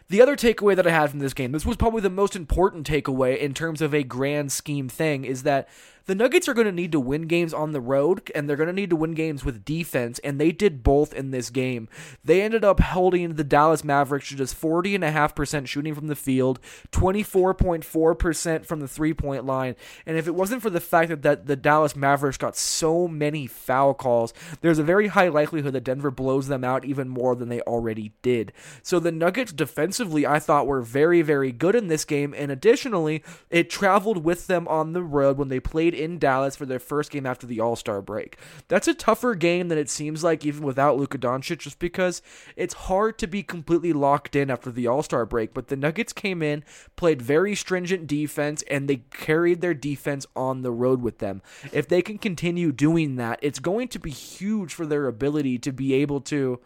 the 0.08 0.22
other 0.22 0.36
takeaway 0.36 0.76
that 0.76 0.86
I 0.86 0.92
had 0.92 1.10
from 1.10 1.18
this 1.18 1.34
game, 1.34 1.52
this 1.52 1.66
was 1.66 1.78
probably 1.78 2.02
the 2.02 2.12
most 2.12 2.36
important 2.36 2.88
takeaway 2.88 3.36
in 3.36 3.56
terms 3.56 3.82
of 3.82 3.92
a 3.92 4.04
grand 4.04 4.52
scheme 4.52 4.88
thing, 4.88 5.26
is 5.26 5.42
that 5.44 5.68
the 6.10 6.16
Nuggets 6.16 6.48
are 6.48 6.56
going 6.56 6.66
to 6.66 6.72
need 6.72 6.92
to 6.94 7.00
win 7.00 7.28
games 7.28 7.54
on 7.54 7.72
the 7.72 7.80
road, 7.80 8.32
and 8.34 8.50
they're 8.50 8.58
going 8.58 8.66
to 8.66 8.74
need 8.74 8.90
to 8.90 8.96
win 8.96 9.14
games 9.14 9.46
with 9.46 9.64
defense, 9.64 10.18
and 10.24 10.42
they 10.42 10.52
did 10.52 10.82
both 10.82 11.14
in 11.14 11.30
this 11.30 11.52
game. 11.52 11.88
They 12.26 12.42
ended 12.42 12.66
up 12.66 12.80
holding 12.80 13.36
the 13.36 13.44
Dallas 13.44 13.84
Mavericks 13.84 14.30
to 14.30 14.36
just 14.36 14.60
40.5% 14.60 15.68
shooting 15.68 15.94
from 15.94 16.08
the 16.08 16.16
field, 16.16 16.60
24.4% 16.92 18.66
from 18.66 18.80
the 18.80 18.88
three 18.88 19.14
point 19.14 19.46
line. 19.46 19.76
And 20.08 20.18
if 20.18 20.28
it 20.28 20.34
wasn't 20.34 20.64
for 20.64 20.72
the 20.72 20.80
fact 20.80 21.10
that, 21.10 21.22
that 21.22 21.46
the 21.46 21.56
Dallas 21.56 21.96
Mavericks 21.96 22.38
got 22.38 22.58
so 22.58 23.08
many 23.08 23.46
foul 23.46 23.94
calls, 23.94 24.34
there's 24.62 24.80
a 24.80 24.84
very 24.84 25.10
high 25.10 25.28
likelihood 25.28 25.74
that 25.74 25.84
Denver 25.84 26.10
blows 26.10 26.48
them 26.48 26.64
out 26.64 26.86
even 26.86 27.08
more 27.08 27.36
than 27.36 27.50
they 27.50 27.62
already 27.62 28.14
did. 28.24 28.52
So 28.82 29.00
the 29.00 29.12
Nuggets 29.12 29.54
defensively, 29.54 30.26
I 30.26 30.40
thought, 30.40 30.66
were 30.66 30.82
very, 30.82 31.22
very 31.22 31.52
good 31.52 31.76
in 31.76 31.88
this 31.88 32.04
game, 32.04 32.34
and 32.36 32.50
additionally, 32.50 33.24
it 33.52 33.70
traveled 33.70 34.26
with 34.26 34.48
them 34.48 34.68
on 34.68 34.94
the 34.94 35.04
road 35.04 35.38
when 35.38 35.50
they 35.50 35.60
played 35.60 35.99
in 36.00 36.18
Dallas 36.18 36.56
for 36.56 36.66
their 36.66 36.80
first 36.80 37.12
game 37.12 37.26
after 37.26 37.46
the 37.46 37.60
All 37.60 37.76
Star 37.76 38.02
break. 38.02 38.38
That's 38.68 38.88
a 38.88 38.94
tougher 38.94 39.36
game 39.36 39.68
than 39.68 39.78
it 39.78 39.90
seems 39.90 40.24
like, 40.24 40.46
even 40.46 40.64
without 40.64 40.98
Luka 40.98 41.18
Doncic, 41.18 41.60
just 41.60 41.80
because 41.80 42.22
it's 42.56 42.74
hard 42.74 43.18
to 43.20 43.28
be 43.28 43.44
completely 43.44 43.94
locked 43.94 44.36
in 44.36 44.50
after 44.50 44.72
the 44.72 44.88
All 44.88 45.04
Star 45.04 45.26
break. 45.26 45.54
But 45.54 45.68
the 45.68 45.76
Nuggets 45.76 46.14
came 46.14 46.42
in, 46.42 46.64
played 46.96 47.22
very 47.22 47.56
stringent 47.56 48.08
defense, 48.08 48.64
and 48.70 48.88
they 48.88 49.04
carried 49.12 49.62
their 49.62 49.74
defense 49.74 50.26
on 50.36 50.62
the 50.62 50.72
road 50.72 51.02
with 51.02 51.20
them. 51.20 51.42
If 51.72 51.88
they 51.88 52.02
can 52.02 52.18
continue 52.18 52.72
doing 52.72 53.18
that, 53.18 53.40
it's 53.42 53.60
going 53.60 53.90
to 53.90 54.00
be 54.00 54.12
huge 54.12 54.74
for 54.74 54.86
their 54.86 55.08
ability 55.08 55.60
to 55.60 55.72
be 55.72 55.94
able 55.94 56.22
to 56.22 56.60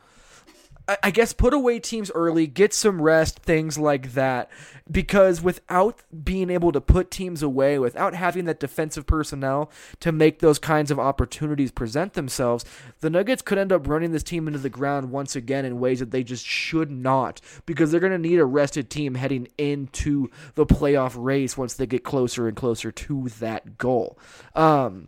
I 1.01 1.11
guess 1.11 1.31
put 1.31 1.53
away 1.53 1.79
teams 1.79 2.11
early, 2.11 2.45
get 2.45 2.73
some 2.73 3.01
rest, 3.01 3.39
things 3.39 3.77
like 3.77 4.13
that. 4.13 4.49
Because 4.91 5.41
without 5.41 6.01
being 6.23 6.49
able 6.49 6.73
to 6.73 6.81
put 6.81 7.09
teams 7.09 7.41
away, 7.41 7.79
without 7.79 8.13
having 8.13 8.43
that 8.45 8.59
defensive 8.59 9.07
personnel 9.07 9.71
to 10.01 10.11
make 10.11 10.39
those 10.39 10.59
kinds 10.59 10.91
of 10.91 10.99
opportunities 10.99 11.71
present 11.71 12.13
themselves, 12.13 12.65
the 12.99 13.09
Nuggets 13.09 13.41
could 13.41 13.57
end 13.57 13.71
up 13.71 13.87
running 13.87 14.11
this 14.11 14.23
team 14.23 14.45
into 14.45 14.59
the 14.59 14.69
ground 14.69 15.09
once 15.09 15.37
again 15.37 15.63
in 15.63 15.79
ways 15.79 15.99
that 15.99 16.11
they 16.11 16.21
just 16.23 16.45
should 16.45 16.91
not. 16.91 17.39
Because 17.65 17.91
they're 17.91 18.01
going 18.01 18.11
to 18.11 18.17
need 18.17 18.39
a 18.39 18.45
rested 18.45 18.89
team 18.89 19.15
heading 19.15 19.47
into 19.57 20.29
the 20.55 20.65
playoff 20.65 21.15
race 21.17 21.57
once 21.57 21.75
they 21.75 21.87
get 21.87 22.03
closer 22.03 22.49
and 22.49 22.57
closer 22.57 22.91
to 22.91 23.29
that 23.39 23.77
goal. 23.77 24.19
Um, 24.53 25.07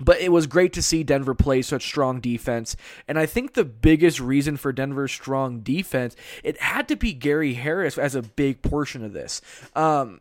but 0.00 0.20
it 0.20 0.32
was 0.32 0.46
great 0.46 0.72
to 0.72 0.82
see 0.82 1.04
Denver 1.04 1.34
play 1.34 1.62
such 1.62 1.84
strong 1.84 2.20
defense. 2.20 2.76
And 3.06 3.18
I 3.18 3.26
think 3.26 3.54
the 3.54 3.64
biggest 3.64 4.18
reason 4.20 4.56
for 4.56 4.72
Denver's 4.72 5.12
strong 5.12 5.60
defense, 5.60 6.16
it 6.42 6.60
had 6.60 6.88
to 6.88 6.96
be 6.96 7.12
Gary 7.12 7.54
Harris 7.54 7.96
as 7.96 8.14
a 8.14 8.22
big 8.22 8.62
portion 8.62 9.04
of 9.04 9.12
this. 9.12 9.40
Um, 9.76 10.20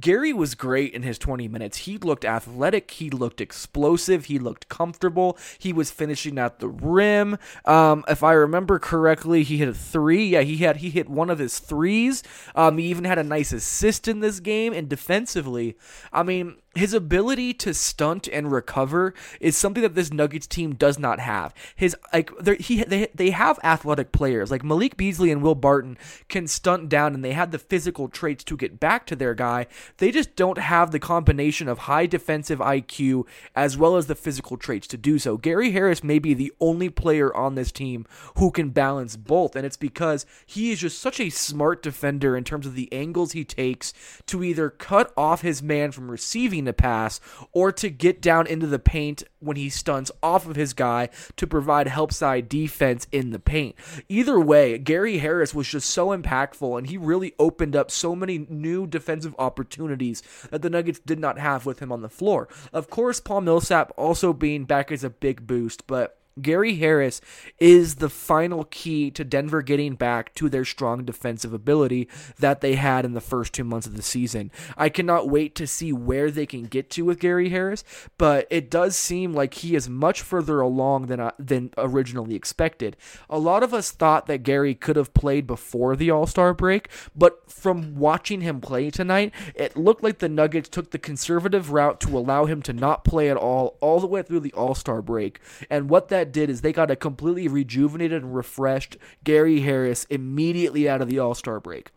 Gary 0.00 0.32
was 0.32 0.54
great 0.54 0.92
in 0.94 1.02
his 1.02 1.18
20 1.18 1.46
minutes. 1.46 1.78
He 1.78 1.98
looked 1.98 2.24
athletic. 2.24 2.90
He 2.90 3.10
looked 3.10 3.40
explosive. 3.40 4.26
He 4.26 4.38
looked 4.38 4.68
comfortable. 4.68 5.38
He 5.58 5.72
was 5.72 5.90
finishing 5.90 6.38
at 6.38 6.58
the 6.58 6.68
rim. 6.68 7.38
Um, 7.64 8.04
if 8.08 8.22
I 8.22 8.32
remember 8.32 8.78
correctly, 8.78 9.42
he 9.42 9.58
hit 9.58 9.68
a 9.68 9.74
three. 9.74 10.28
Yeah, 10.28 10.40
he 10.40 10.58
had 10.58 10.78
he 10.78 10.90
hit 10.90 11.08
one 11.08 11.30
of 11.30 11.38
his 11.38 11.58
threes. 11.58 12.22
Um, 12.54 12.78
he 12.78 12.86
even 12.86 13.04
had 13.04 13.18
a 13.18 13.24
nice 13.24 13.52
assist 13.52 14.08
in 14.08 14.20
this 14.20 14.40
game. 14.40 14.72
And 14.72 14.88
defensively, 14.88 15.76
I 16.12 16.22
mean, 16.22 16.56
his 16.74 16.92
ability 16.92 17.54
to 17.54 17.72
stunt 17.72 18.28
and 18.28 18.50
recover 18.50 19.14
is 19.40 19.56
something 19.56 19.82
that 19.82 19.94
this 19.94 20.12
Nuggets 20.12 20.46
team 20.46 20.74
does 20.74 20.98
not 20.98 21.20
have. 21.20 21.54
His 21.76 21.96
like 22.12 22.30
he 22.60 22.82
they 22.84 23.08
they 23.14 23.30
have 23.30 23.58
athletic 23.62 24.12
players 24.12 24.50
like 24.50 24.64
Malik 24.64 24.96
Beasley 24.96 25.30
and 25.30 25.42
Will 25.42 25.54
Barton 25.54 25.96
can 26.28 26.46
stunt 26.46 26.88
down 26.88 27.14
and 27.14 27.24
they 27.24 27.32
have 27.32 27.50
the 27.50 27.58
physical 27.58 28.08
traits 28.08 28.44
to 28.44 28.56
get 28.56 28.80
back 28.80 29.06
to 29.06 29.16
their 29.16 29.34
guy. 29.34 29.66
They 29.98 30.10
just 30.10 30.36
don't 30.36 30.58
have 30.58 30.90
the 30.90 30.98
combination 30.98 31.68
of 31.68 31.78
high 31.80 32.06
defensive 32.06 32.58
IQ 32.58 33.26
as 33.54 33.76
well 33.76 33.96
as 33.96 34.06
the 34.06 34.14
physical 34.14 34.56
traits 34.56 34.86
to 34.88 34.96
do 34.96 35.18
so. 35.18 35.36
Gary 35.36 35.70
Harris 35.70 36.02
may 36.02 36.18
be 36.18 36.34
the 36.34 36.52
only 36.60 36.88
player 36.88 37.34
on 37.34 37.54
this 37.54 37.70
team 37.70 38.06
who 38.36 38.50
can 38.50 38.70
balance 38.70 39.16
both 39.16 39.54
and 39.54 39.64
it's 39.64 39.76
because 39.76 40.26
he 40.44 40.72
is 40.72 40.80
just 40.80 40.98
such 40.98 41.20
a 41.20 41.30
smart 41.30 41.82
defender 41.82 42.36
in 42.36 42.44
terms 42.44 42.66
of 42.66 42.74
the 42.74 42.92
angles 42.92 43.32
he 43.32 43.44
takes 43.44 43.92
to 44.26 44.42
either 44.42 44.70
cut 44.70 45.12
off 45.16 45.42
his 45.42 45.62
man 45.62 45.92
from 45.92 46.10
receiving 46.10 46.63
to 46.64 46.72
pass 46.72 47.20
or 47.52 47.72
to 47.72 47.90
get 47.90 48.20
down 48.20 48.46
into 48.46 48.66
the 48.66 48.78
paint 48.78 49.24
when 49.40 49.56
he 49.56 49.68
stunts 49.68 50.10
off 50.22 50.46
of 50.48 50.56
his 50.56 50.72
guy 50.72 51.08
to 51.36 51.46
provide 51.46 51.86
help 51.86 52.12
side 52.12 52.48
defense 52.48 53.06
in 53.12 53.30
the 53.30 53.38
paint. 53.38 53.74
Either 54.08 54.40
way, 54.40 54.78
Gary 54.78 55.18
Harris 55.18 55.54
was 55.54 55.68
just 55.68 55.90
so 55.90 56.08
impactful 56.08 56.78
and 56.78 56.86
he 56.88 56.96
really 56.96 57.34
opened 57.38 57.76
up 57.76 57.90
so 57.90 58.14
many 58.14 58.38
new 58.48 58.86
defensive 58.86 59.34
opportunities 59.38 60.22
that 60.50 60.62
the 60.62 60.70
Nuggets 60.70 61.00
did 61.00 61.18
not 61.18 61.38
have 61.38 61.66
with 61.66 61.80
him 61.80 61.92
on 61.92 62.02
the 62.02 62.08
floor. 62.08 62.48
Of 62.72 62.90
course, 62.90 63.20
Paul 63.20 63.42
Millsap 63.42 63.92
also 63.96 64.32
being 64.32 64.64
back 64.64 64.90
is 64.90 65.04
a 65.04 65.10
big 65.10 65.46
boost, 65.46 65.86
but 65.86 66.18
Gary 66.40 66.76
Harris 66.76 67.20
is 67.58 67.96
the 67.96 68.08
final 68.08 68.64
key 68.64 69.10
to 69.12 69.24
Denver 69.24 69.62
getting 69.62 69.94
back 69.94 70.34
to 70.34 70.48
their 70.48 70.64
strong 70.64 71.04
defensive 71.04 71.52
ability 71.52 72.08
that 72.38 72.60
they 72.60 72.74
had 72.74 73.04
in 73.04 73.14
the 73.14 73.20
first 73.20 73.52
two 73.52 73.64
months 73.64 73.86
of 73.86 73.96
the 73.96 74.02
season. 74.02 74.50
I 74.76 74.88
cannot 74.88 75.28
wait 75.28 75.54
to 75.56 75.66
see 75.66 75.92
where 75.92 76.30
they 76.30 76.46
can 76.46 76.64
get 76.64 76.90
to 76.90 77.04
with 77.04 77.20
Gary 77.20 77.50
Harris, 77.50 77.84
but 78.18 78.46
it 78.50 78.70
does 78.70 78.96
seem 78.96 79.32
like 79.32 79.54
he 79.54 79.74
is 79.74 79.88
much 79.88 80.22
further 80.22 80.60
along 80.60 81.06
than 81.06 81.20
uh, 81.20 81.32
than 81.38 81.70
originally 81.78 82.34
expected. 82.34 82.96
A 83.30 83.38
lot 83.38 83.62
of 83.62 83.72
us 83.72 83.90
thought 83.90 84.26
that 84.26 84.42
Gary 84.42 84.74
could 84.74 84.96
have 84.96 85.14
played 85.14 85.46
before 85.46 85.94
the 85.96 86.10
All 86.10 86.26
Star 86.26 86.52
break, 86.52 86.88
but 87.14 87.50
from 87.50 87.94
watching 87.96 88.40
him 88.40 88.60
play 88.60 88.90
tonight, 88.90 89.32
it 89.54 89.76
looked 89.76 90.02
like 90.02 90.18
the 90.18 90.28
Nuggets 90.28 90.68
took 90.68 90.90
the 90.90 90.98
conservative 90.98 91.70
route 91.70 92.00
to 92.00 92.18
allow 92.18 92.46
him 92.46 92.62
to 92.62 92.72
not 92.72 93.04
play 93.04 93.30
at 93.30 93.36
all 93.36 93.76
all 93.80 94.00
the 94.00 94.06
way 94.06 94.22
through 94.22 94.40
the 94.40 94.52
All 94.52 94.74
Star 94.74 95.00
break, 95.00 95.40
and 95.70 95.88
what 95.88 96.08
that 96.08 96.23
that 96.24 96.32
did 96.32 96.48
is 96.48 96.62
they 96.62 96.72
got 96.72 96.90
a 96.90 96.96
completely 96.96 97.48
rejuvenated 97.48 98.22
and 98.22 98.34
refreshed 98.34 98.96
Gary 99.24 99.60
Harris 99.60 100.06
immediately 100.08 100.88
out 100.88 101.02
of 101.02 101.08
the 101.08 101.18
All 101.18 101.34
Star 101.34 101.60
break. 101.60 101.90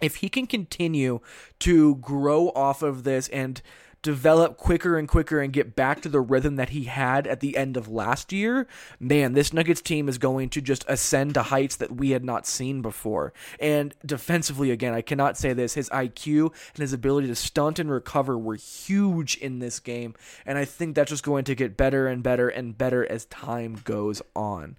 If 0.00 0.16
he 0.16 0.28
can 0.28 0.48
continue 0.48 1.20
to 1.60 1.94
grow 1.96 2.48
off 2.56 2.82
of 2.82 3.04
this 3.04 3.28
and 3.28 3.62
develop 4.02 4.56
quicker 4.56 4.98
and 4.98 5.08
quicker 5.08 5.40
and 5.40 5.52
get 5.52 5.76
back 5.76 6.00
to 6.02 6.08
the 6.08 6.20
rhythm 6.20 6.56
that 6.56 6.70
he 6.70 6.84
had 6.84 7.26
at 7.26 7.40
the 7.40 7.56
end 7.56 7.76
of 7.76 7.88
last 7.88 8.32
year, 8.32 8.66
man, 8.98 9.32
this 9.32 9.52
Nuggets 9.52 9.80
team 9.80 10.08
is 10.08 10.18
going 10.18 10.50
to 10.50 10.60
just 10.60 10.84
ascend 10.88 11.34
to 11.34 11.42
heights 11.44 11.76
that 11.76 11.96
we 11.96 12.10
had 12.10 12.24
not 12.24 12.46
seen 12.46 12.82
before. 12.82 13.32
And 13.60 13.94
defensively, 14.04 14.72
again, 14.72 14.92
I 14.92 15.02
cannot 15.02 15.38
say 15.38 15.52
this. 15.52 15.74
His 15.74 15.88
IQ 15.90 16.52
and 16.74 16.78
his 16.78 16.92
ability 16.92 17.28
to 17.28 17.36
stunt 17.36 17.78
and 17.78 17.90
recover 17.90 18.36
were 18.36 18.56
huge 18.56 19.36
in 19.36 19.60
this 19.60 19.78
game. 19.78 20.14
And 20.44 20.58
I 20.58 20.64
think 20.64 20.96
that's 20.96 21.10
just 21.10 21.24
going 21.24 21.44
to 21.44 21.54
get 21.54 21.76
better 21.76 22.08
and 22.08 22.22
better 22.22 22.48
and 22.48 22.76
better 22.76 23.10
as 23.10 23.26
time 23.26 23.78
goes 23.84 24.20
on. 24.34 24.76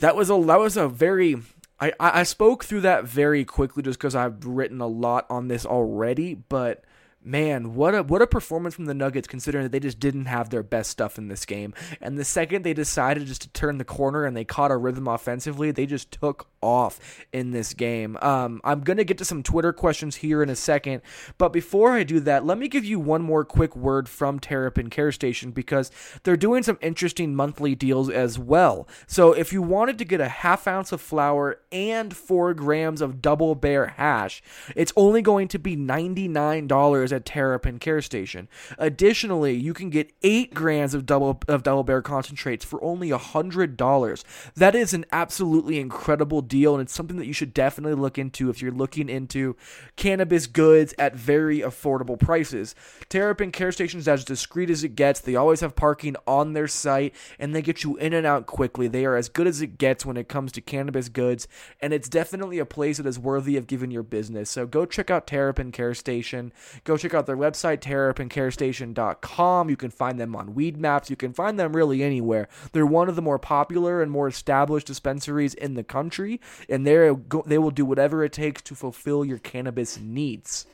That 0.00 0.16
was 0.16 0.30
a 0.30 0.42
that 0.46 0.58
was 0.58 0.76
a 0.76 0.88
very 0.88 1.36
I, 1.78 1.92
I 1.98 2.22
spoke 2.24 2.64
through 2.64 2.82
that 2.82 3.04
very 3.04 3.44
quickly 3.44 3.82
just 3.82 3.98
because 3.98 4.14
I've 4.14 4.44
written 4.44 4.80
a 4.80 4.86
lot 4.86 5.26
on 5.30 5.48
this 5.48 5.64
already, 5.64 6.34
but 6.34 6.84
man, 7.22 7.74
what 7.74 7.94
a 7.94 8.02
what 8.02 8.22
a 8.22 8.26
performance 8.26 8.74
from 8.74 8.86
the 8.86 8.94
Nuggets 8.94 9.28
considering 9.28 9.64
that 9.64 9.72
they 9.72 9.80
just 9.80 10.00
didn't 10.00 10.26
have 10.26 10.50
their 10.50 10.62
best 10.62 10.90
stuff 10.90 11.18
in 11.18 11.28
this 11.28 11.44
game. 11.44 11.74
And 12.00 12.18
the 12.18 12.24
second 12.24 12.62
they 12.62 12.74
decided 12.74 13.26
just 13.26 13.42
to 13.42 13.48
turn 13.48 13.78
the 13.78 13.84
corner 13.84 14.24
and 14.24 14.36
they 14.36 14.44
caught 14.44 14.70
a 14.70 14.76
rhythm 14.76 15.08
offensively, 15.08 15.70
they 15.70 15.86
just 15.86 16.12
took 16.12 16.48
off 16.62 17.24
in 17.32 17.50
this 17.52 17.74
game. 17.74 18.16
Um, 18.20 18.60
I'm 18.64 18.80
gonna 18.80 19.04
get 19.04 19.18
to 19.18 19.24
some 19.24 19.42
Twitter 19.42 19.72
questions 19.72 20.16
here 20.16 20.42
in 20.42 20.50
a 20.50 20.56
second, 20.56 21.02
but 21.38 21.52
before 21.52 21.92
I 21.92 22.02
do 22.02 22.20
that, 22.20 22.44
let 22.44 22.58
me 22.58 22.68
give 22.68 22.84
you 22.84 23.00
one 23.00 23.22
more 23.22 23.44
quick 23.44 23.74
word 23.76 24.08
from 24.08 24.38
Terrapin 24.38 24.90
Care 24.90 25.12
Station 25.12 25.50
because 25.50 25.90
they're 26.22 26.36
doing 26.36 26.62
some 26.62 26.78
interesting 26.80 27.34
monthly 27.34 27.74
deals 27.74 28.10
as 28.10 28.38
well. 28.38 28.86
So 29.06 29.32
if 29.32 29.52
you 29.52 29.62
wanted 29.62 29.98
to 29.98 30.04
get 30.04 30.20
a 30.20 30.28
half 30.28 30.66
ounce 30.66 30.92
of 30.92 31.00
flower 31.00 31.60
and 31.72 32.14
four 32.14 32.54
grams 32.54 33.00
of 33.00 33.22
double 33.22 33.54
bear 33.54 33.86
hash, 33.86 34.42
it's 34.76 34.92
only 34.96 35.22
going 35.22 35.48
to 35.48 35.58
be 35.58 35.76
ninety 35.76 36.28
nine 36.28 36.66
dollars 36.66 37.12
at 37.12 37.24
Terrapin 37.24 37.78
Care 37.78 38.02
Station. 38.02 38.48
Additionally, 38.78 39.54
you 39.54 39.74
can 39.74 39.90
get 39.90 40.12
eight 40.22 40.54
grams 40.54 40.94
of 40.94 41.06
double 41.06 41.40
of 41.48 41.62
Double 41.62 41.84
Bear 41.84 42.02
concentrates 42.02 42.64
for 42.64 42.82
only 42.82 43.10
a 43.10 43.18
hundred 43.18 43.76
dollars. 43.76 44.24
That 44.54 44.74
is 44.74 44.92
an 44.92 45.04
absolutely 45.12 45.78
incredible 45.78 46.42
deal, 46.50 46.74
and 46.74 46.82
it's 46.82 46.92
something 46.92 47.16
that 47.16 47.26
you 47.26 47.32
should 47.32 47.54
definitely 47.54 47.94
look 47.94 48.18
into 48.18 48.50
if 48.50 48.60
you're 48.60 48.70
looking 48.70 49.08
into 49.08 49.56
cannabis 49.96 50.46
goods 50.46 50.92
at 50.98 51.16
very 51.16 51.60
affordable 51.60 52.20
prices. 52.20 52.74
Terrapin 53.08 53.52
Care 53.52 53.72
Station 53.72 54.00
is 54.00 54.08
as 54.08 54.22
discreet 54.22 54.68
as 54.68 54.84
it 54.84 54.94
gets. 54.94 55.20
They 55.20 55.36
always 55.36 55.60
have 55.60 55.74
parking 55.74 56.16
on 56.26 56.52
their 56.52 56.68
site, 56.68 57.14
and 57.38 57.54
they 57.54 57.62
get 57.62 57.82
you 57.84 57.96
in 57.96 58.12
and 58.12 58.26
out 58.26 58.44
quickly. 58.44 58.86
They 58.88 59.06
are 59.06 59.16
as 59.16 59.30
good 59.30 59.46
as 59.46 59.62
it 59.62 59.78
gets 59.78 60.04
when 60.04 60.18
it 60.18 60.28
comes 60.28 60.52
to 60.52 60.60
cannabis 60.60 61.08
goods, 61.08 61.48
and 61.80 61.94
it's 61.94 62.08
definitely 62.08 62.58
a 62.58 62.66
place 62.66 62.98
that 62.98 63.06
is 63.06 63.18
worthy 63.18 63.56
of 63.56 63.66
giving 63.66 63.90
your 63.90 64.02
business. 64.02 64.50
So 64.50 64.66
go 64.66 64.84
check 64.84 65.10
out 65.10 65.26
Terrapin 65.26 65.72
Care 65.72 65.94
Station. 65.94 66.52
Go 66.84 66.96
check 66.96 67.14
out 67.14 67.26
their 67.26 67.36
website, 67.36 67.78
terrapincarestation.com. 67.78 69.70
You 69.70 69.76
can 69.76 69.90
find 69.90 70.20
them 70.20 70.36
on 70.36 70.54
Weed 70.54 70.76
Maps. 70.76 71.08
You 71.08 71.16
can 71.16 71.32
find 71.32 71.58
them 71.58 71.76
really 71.76 72.02
anywhere. 72.02 72.48
They're 72.72 72.84
one 72.84 73.08
of 73.08 73.16
the 73.16 73.22
more 73.22 73.38
popular 73.38 74.02
and 74.02 74.10
more 74.10 74.28
established 74.28 74.88
dispensaries 74.88 75.54
in 75.54 75.74
the 75.74 75.84
country, 75.84 76.39
and 76.68 76.86
they 76.86 77.10
they 77.46 77.58
will 77.58 77.70
do 77.70 77.84
whatever 77.84 78.24
it 78.24 78.32
takes 78.32 78.62
to 78.62 78.74
fulfill 78.74 79.24
your 79.24 79.38
cannabis 79.38 79.98
needs. 79.98 80.66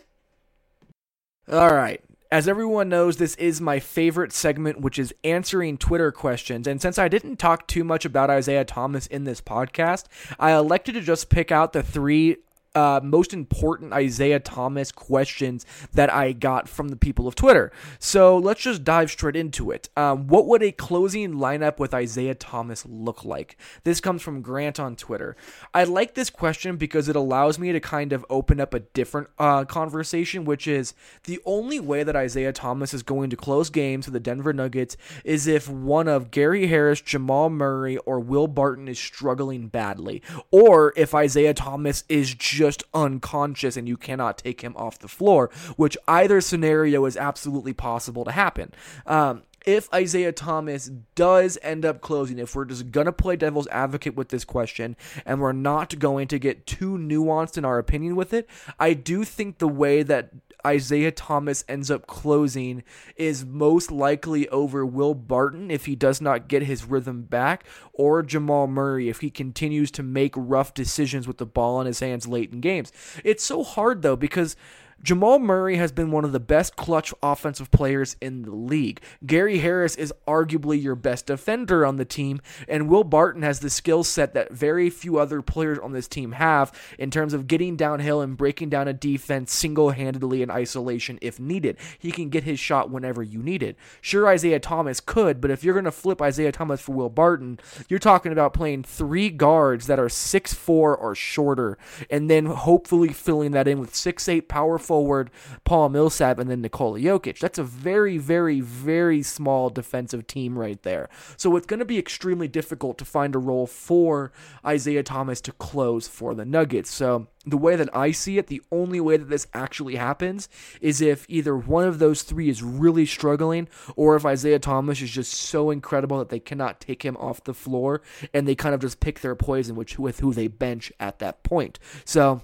All 1.51 1.75
right. 1.75 2.01
As 2.33 2.49
everyone 2.49 2.89
knows, 2.89 3.19
this 3.19 3.37
is 3.37 3.61
my 3.61 3.79
favorite 3.79 4.33
segment, 4.33 4.81
which 4.81 4.99
is 4.99 5.15
answering 5.23 5.79
Twitter 5.79 6.11
questions. 6.11 6.67
And 6.67 6.83
since 6.83 6.99
I 6.99 7.07
didn't 7.07 7.37
talk 7.37 7.69
too 7.69 7.85
much 7.85 8.05
about 8.05 8.31
Isaiah 8.31 8.65
Thomas 8.65 9.07
in 9.07 9.23
this 9.23 9.41
podcast, 9.41 10.07
I 10.39 10.53
elected 10.53 10.97
to 10.97 11.01
just 11.01 11.31
pick 11.31 11.53
out 11.53 11.73
the 11.73 11.85
three 11.85 12.39
uh, 12.77 13.01
most 13.03 13.33
important 13.33 13.95
Isaiah 13.95 14.39
Thomas 14.39 14.93
questions 14.93 15.65
that 15.95 16.13
I 16.13 16.33
got 16.33 16.69
from 16.69 16.89
the 16.89 16.97
people 16.97 17.27
of 17.27 17.35
Twitter. 17.35 17.73
So 17.99 18.37
let's 18.37 18.61
just 18.61 18.85
dive 18.85 19.11
straight 19.11 19.35
into 19.35 19.71
it. 19.71 19.89
Um, 19.97 20.27
what 20.27 20.47
would 20.47 20.63
a 20.63 20.73
closing 20.73 21.33
lineup 21.33 21.79
with 21.79 21.95
Isaiah 21.95 22.35
Thomas 22.35 22.85
look 22.85 23.25
like? 23.25 23.57
This 23.85 24.03
comes 24.03 24.21
from 24.21 24.43
Grant 24.43 24.79
on 24.79 24.95
Twitter. 24.95 25.37
I 25.73 25.85
like 25.85 26.15
this 26.15 26.29
question 26.29 26.77
because 26.77 27.09
it 27.09 27.17
allows 27.17 27.59
me 27.59 27.73
to 27.73 27.81
kind 27.81 28.13
of 28.13 28.27
open 28.29 28.61
up 28.61 28.75
a 28.75 28.81
different 28.81 29.29
uh, 29.39 29.65
conversation, 29.65 30.45
which 30.45 30.67
is 30.67 30.93
the 31.25 31.41
only 31.47 31.81
way 31.81 32.03
that 32.03 32.15
Isaiah 32.15 32.53
Thomas 32.53 32.93
is 32.93 33.03
going 33.03 33.31
to 33.31 33.37
close 33.37 33.71
games 33.71 34.05
for 34.05 34.11
the 34.11 34.21
Denver 34.21 34.53
Nuggets 34.53 34.99
is 35.25 35.47
if 35.47 35.67
one 35.67 36.09
of 36.09 36.31
Gary 36.31 36.67
Harris, 36.67 37.01
Jamal 37.01 37.49
Murray, 37.49 37.97
or 37.99 38.21
Will 38.21 38.49
Barton 38.49 38.87
is 38.87 38.99
struggling 38.99 39.69
badly, 39.69 40.21
or 40.51 40.93
if 40.95 41.15
Isaiah 41.15 41.55
Thomas 41.55 42.05
is 42.11 42.35
just 42.35 42.66
just 42.67 42.83
unconscious 42.93 43.77
and 43.77 43.87
you 43.87 43.97
cannot 43.97 44.39
take 44.39 44.61
him 44.61 44.75
off 44.77 44.99
the 44.99 45.09
floor, 45.09 45.51
which 45.77 45.97
either 46.09 46.41
scenario 46.41 47.05
is 47.05 47.17
absolutely 47.17 47.73
possible 47.73 48.25
to 48.25 48.33
happen. 48.33 48.73
Um, 49.07 49.43
if 49.67 49.93
Isaiah 49.93 50.33
Thomas 50.33 50.91
does 51.17 51.59
end 51.61 51.85
up 51.85 52.01
closing, 52.01 52.39
if 52.39 52.55
we're 52.55 52.65
just 52.65 52.93
going 52.93 53.07
to 53.07 53.13
play 53.13 53.35
devil's 53.35 53.67
advocate 53.67 54.15
with 54.15 54.29
this 54.29 54.45
question 54.45 54.97
and 55.27 55.41
we're 55.41 55.53
not 55.53 55.99
going 55.99 56.29
to 56.29 56.39
get 56.39 56.67
too 56.67 56.97
nuanced 56.97 57.59
in 57.59 57.65
our 57.65 57.79
opinion 57.79 58.15
with 58.15 58.33
it, 58.33 58.49
I 58.79 58.95
do 58.95 59.25
think 59.25 59.59
the 59.59 59.69
way 59.69 60.05
that 60.05 60.31
Isaiah 60.65 61.13
Thomas 61.13 61.65
ends 61.69 61.91
up 61.91 62.07
closing 62.07 62.83
is 63.17 63.45
most 63.45 63.91
likely 63.91 64.49
over 64.49 64.87
Will 64.87 65.15
Barton 65.15 65.71
if 65.71 65.87
he 65.87 65.95
does 65.95 66.21
not 66.21 66.49
get 66.49 66.63
his 66.63 66.85
rhythm 66.85 67.23
back, 67.23 67.65
or 67.93 68.23
Jamal 68.23 68.67
Murray 68.67 69.09
if 69.09 69.21
he 69.21 69.31
continues 69.31 69.91
to 69.93 70.03
make 70.03 70.33
rough 70.37 70.75
decisions 70.75 71.27
with 71.27 71.39
the 71.39 71.47
ball 71.47 71.81
in 71.81 71.87
his 71.87 72.01
hands 72.01 72.27
late 72.27 72.53
in 72.53 72.61
games. 72.61 72.93
It's 73.25 73.45
so 73.45 73.63
hard 73.63 74.03
though 74.03 74.17
because 74.17 74.57
Jamal 75.03 75.39
Murray 75.39 75.77
has 75.77 75.93
been 75.93 76.11
one 76.11 76.25
of 76.25 76.33
the 76.33 76.41
best 76.41 76.75
clutch 76.75 77.13
offensive 77.23 77.71
players 77.71 78.17
in 78.21 78.43
the 78.43 78.51
league. 78.51 79.01
Gary 79.25 79.59
Harris 79.59 79.95
is 79.95 80.13
arguably 80.27 80.83
your 80.83 80.95
best 80.95 81.27
defender 81.27 81.85
on 81.85 81.97
the 81.97 82.05
team, 82.05 82.41
and 82.67 82.89
Will 82.89 83.05
Barton 83.05 83.43
has 83.43 83.61
the 83.61 83.69
skill 83.69 84.03
set 84.03 84.33
that 84.35 84.53
very 84.53 84.89
few 84.89 85.19
other 85.19 85.43
players 85.43 85.79
on 85.79 85.93
this 85.93 86.09
team 86.09 86.33
have 86.33 86.73
in 86.99 87.11
terms 87.11 87.35
of 87.35 87.47
getting 87.47 87.77
downhill 87.77 88.23
and 88.23 88.39
breaking 88.39 88.71
down 88.71 88.89
a 88.89 88.95
defense 88.95 89.53
single 89.53 89.91
handedly 89.91 90.43
in 90.43 90.51
isolation 90.51 91.19
if 91.21 91.39
needed. 91.39 91.77
He 91.99 92.11
can 92.11 92.31
get 92.31 92.45
his 92.45 92.59
shot 92.59 92.91
whenever 92.91 93.23
you 93.23 93.43
need 93.43 93.63
it. 93.63 93.77
Sure, 94.01 94.27
Isaiah 94.27 94.61
Thomas 94.61 95.01
could, 95.01 95.43
but 95.43 95.51
if 95.51 95.63
you're 95.63 95.75
going 95.75 95.85
to 95.85 95.93
flip 95.93 96.23
Isaiah 96.23 96.53
Thomas 96.53 96.81
for 96.81 96.93
Will 96.93 97.11
Barton, 97.11 97.61
you're 97.89 97.99
talking 97.99 98.33
about 98.33 98.55
playing 98.55 98.83
three 98.83 99.29
guards 99.29 99.87
that 99.89 100.01
are 100.01 100.09
six 100.09 100.55
four 100.55 100.97
or 100.97 101.15
shorter, 101.15 101.77
and 102.09 102.31
then 102.31 102.47
hopefully 102.47 103.11
filling 103.11 103.53
that 103.53 103.69
in 103.69 103.79
with 103.79 103.95
six 103.95 104.27
eight 104.29 104.49
powerful 104.49 104.86
forward 104.87 105.31
Paul 105.65 105.89
Millsap 105.89 106.39
and 106.39 106.49
then 106.49 106.63
Nikola 106.63 106.99
Jokic. 106.99 107.39
That's 107.39 107.59
a 107.59 107.65
very, 107.65 108.19
very, 108.19 108.61
very 108.61 109.23
small 109.23 109.71
defensive 109.71 110.27
team 110.27 110.59
right 110.59 110.83
there. 110.83 111.09
So 111.37 111.57
it's 111.57 111.67
going 111.67 111.81
to 111.81 111.85
be 111.85 111.99
extremely 111.99 112.49
difficult 112.49 112.99
to 112.99 113.05
find 113.05 113.35
a 113.35 113.39
role 113.39 113.67
for 113.67 114.33
Isaiah 114.65 115.03
Thomas 115.03 115.41
to 115.43 115.53
close 115.53 116.09
for 116.09 116.35
the 116.35 116.45
Nuggets. 116.45 116.91
So 116.91 117.27
the 117.45 117.57
way 117.57 117.77
that 117.77 117.95
I 117.95 118.11
see 118.11 118.39
it, 118.39 118.49
the 118.49 118.63
only 118.73 119.01
way 119.01 119.17
that 119.17 119.29
this 119.29 119.47
actually 119.55 119.95
happens 119.95 120.49
is 120.81 121.01
if 121.01 121.25
either 121.29 121.57
one 121.57 121.85
of 121.85 121.99
those 121.99 122.23
three 122.23 122.49
is 122.49 122.63
really 122.63 123.07
struggling, 123.07 123.69
or 123.95 124.17
if 124.17 124.27
Isaiah 124.27 124.59
Thomas 124.59 125.01
is 125.01 125.11
just 125.11 125.33
so 125.33 125.71
incredible 125.71 126.19
that 126.19 126.29
they 126.29 126.41
cannot 126.41 126.81
take 126.81 127.05
him 127.05 127.17
off 127.19 127.45
the 127.45 127.55
floor 127.55 128.03
and 128.35 128.49
they 128.49 128.57
kind 128.57 128.75
of 128.75 128.81
just 128.81 129.01
pick 129.01 129.21
their 129.21 129.37
poison 129.37 129.77
which, 129.77 129.99
with 129.99 130.21
who 130.21 130.33
they 130.33 130.49
bench 130.49 130.93
at 130.99 131.21
that 131.21 131.43
point. 131.45 131.79
So 132.05 132.43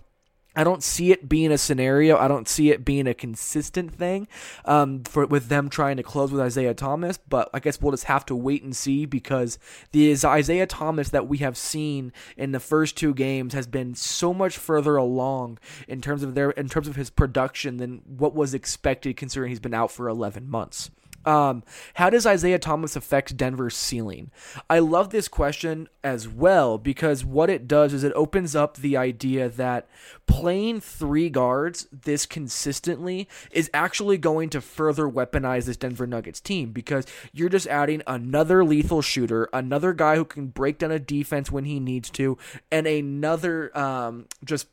I 0.55 0.65
don't 0.65 0.83
see 0.83 1.13
it 1.13 1.29
being 1.29 1.51
a 1.51 1.59
scenario. 1.59 2.17
I 2.17 2.29
don't 2.29 2.49
see 2.49 2.71
it 2.71 2.85
being 2.85 3.07
a 3.07 3.15
consistent 3.15 3.95
thing 3.95 4.29
um, 4.65 5.05
for 5.05 5.27
with 5.27 5.49
them 5.49 5.69
trying 5.69 5.97
to 5.97 6.03
close 6.03 6.31
with 6.31 6.41
Isaiah 6.41 6.75
Thomas. 6.75 7.19
But 7.19 7.49
I 7.55 7.61
guess 7.61 7.81
we'll 7.81 7.93
just 7.93 8.05
have 8.05 8.27
to 8.27 8.37
wait 8.37 8.63
and 8.63 8.77
see 8.77 9.07
because 9.07 9.59
the 9.93 10.15
Isaiah 10.25 10.67
Thomas 10.67 11.11
that 11.11 11.27
we 11.27 11.39
have 11.39 11.57
seen 11.57 12.13
in 12.37 12.53
the 12.53 12.61
first 12.61 12.97
two 12.97 13.15
games 13.15 13.55
has 13.55 13.67
been 13.67 13.95
so 13.95 14.35
much 14.35 14.57
further 14.57 14.97
along 14.97 15.59
in 15.89 16.01
terms 16.01 16.23
of 16.23 16.35
their 16.35 16.51
in 16.51 16.69
terms 16.69 16.89
of 16.89 16.97
his 16.97 17.11
production 17.11 17.79
than 17.79 18.03
what 18.07 18.35
was 18.35 18.55
expected, 18.55 19.17
considering 19.17 19.51
he's 19.51 19.61
been 19.61 19.75
out 19.75 19.91
for 19.91 20.09
11 20.09 20.49
months. 20.49 20.91
Um, 21.25 21.63
how 21.95 22.11
does 22.11 22.27
Isaiah 22.27 22.59
Thomas 22.59 22.97
affect 22.97 23.37
Denver's 23.37 23.77
ceiling? 23.77 24.31
I 24.69 24.79
love 24.79 25.11
this 25.11 25.29
question 25.29 25.89
as 26.03 26.29
well 26.29 26.79
because 26.79 27.25
what 27.25 27.51
it 27.51 27.69
does 27.69 27.93
is 27.93 28.05
it 28.05 28.13
opens 28.15 28.57
up 28.57 28.77
the 28.77 28.97
idea 28.97 29.49
that 29.49 29.89
playing 30.27 30.81
three 30.81 31.29
guards 31.29 31.87
this 31.93 32.27
consistently 32.27 33.29
is 33.51 33.71
actually 33.73 34.19
going 34.19 34.49
to 34.51 34.61
further 34.61 35.09
weaponize 35.09 35.67
this 35.67 35.77
Denver 35.77 36.07
Nuggets 36.07 36.41
team 36.41 36.73
because 36.73 37.07
you're 37.33 37.49
just 37.49 37.67
adding 37.67 38.03
another 38.07 38.65
lethal 38.65 39.03
shooter, 39.03 39.49
another 39.53 39.93
guy 39.93 40.17
who 40.17 40.25
can 40.25 40.47
break 40.47 40.79
down 40.79 40.91
a 40.91 40.99
defense 40.99 41.51
when 41.51 41.65
he 41.65 41.79
needs 41.79 42.11
to, 42.11 42.39
and 42.71 42.87
another 42.87 43.77
um, 43.77 44.27
just 44.45 44.67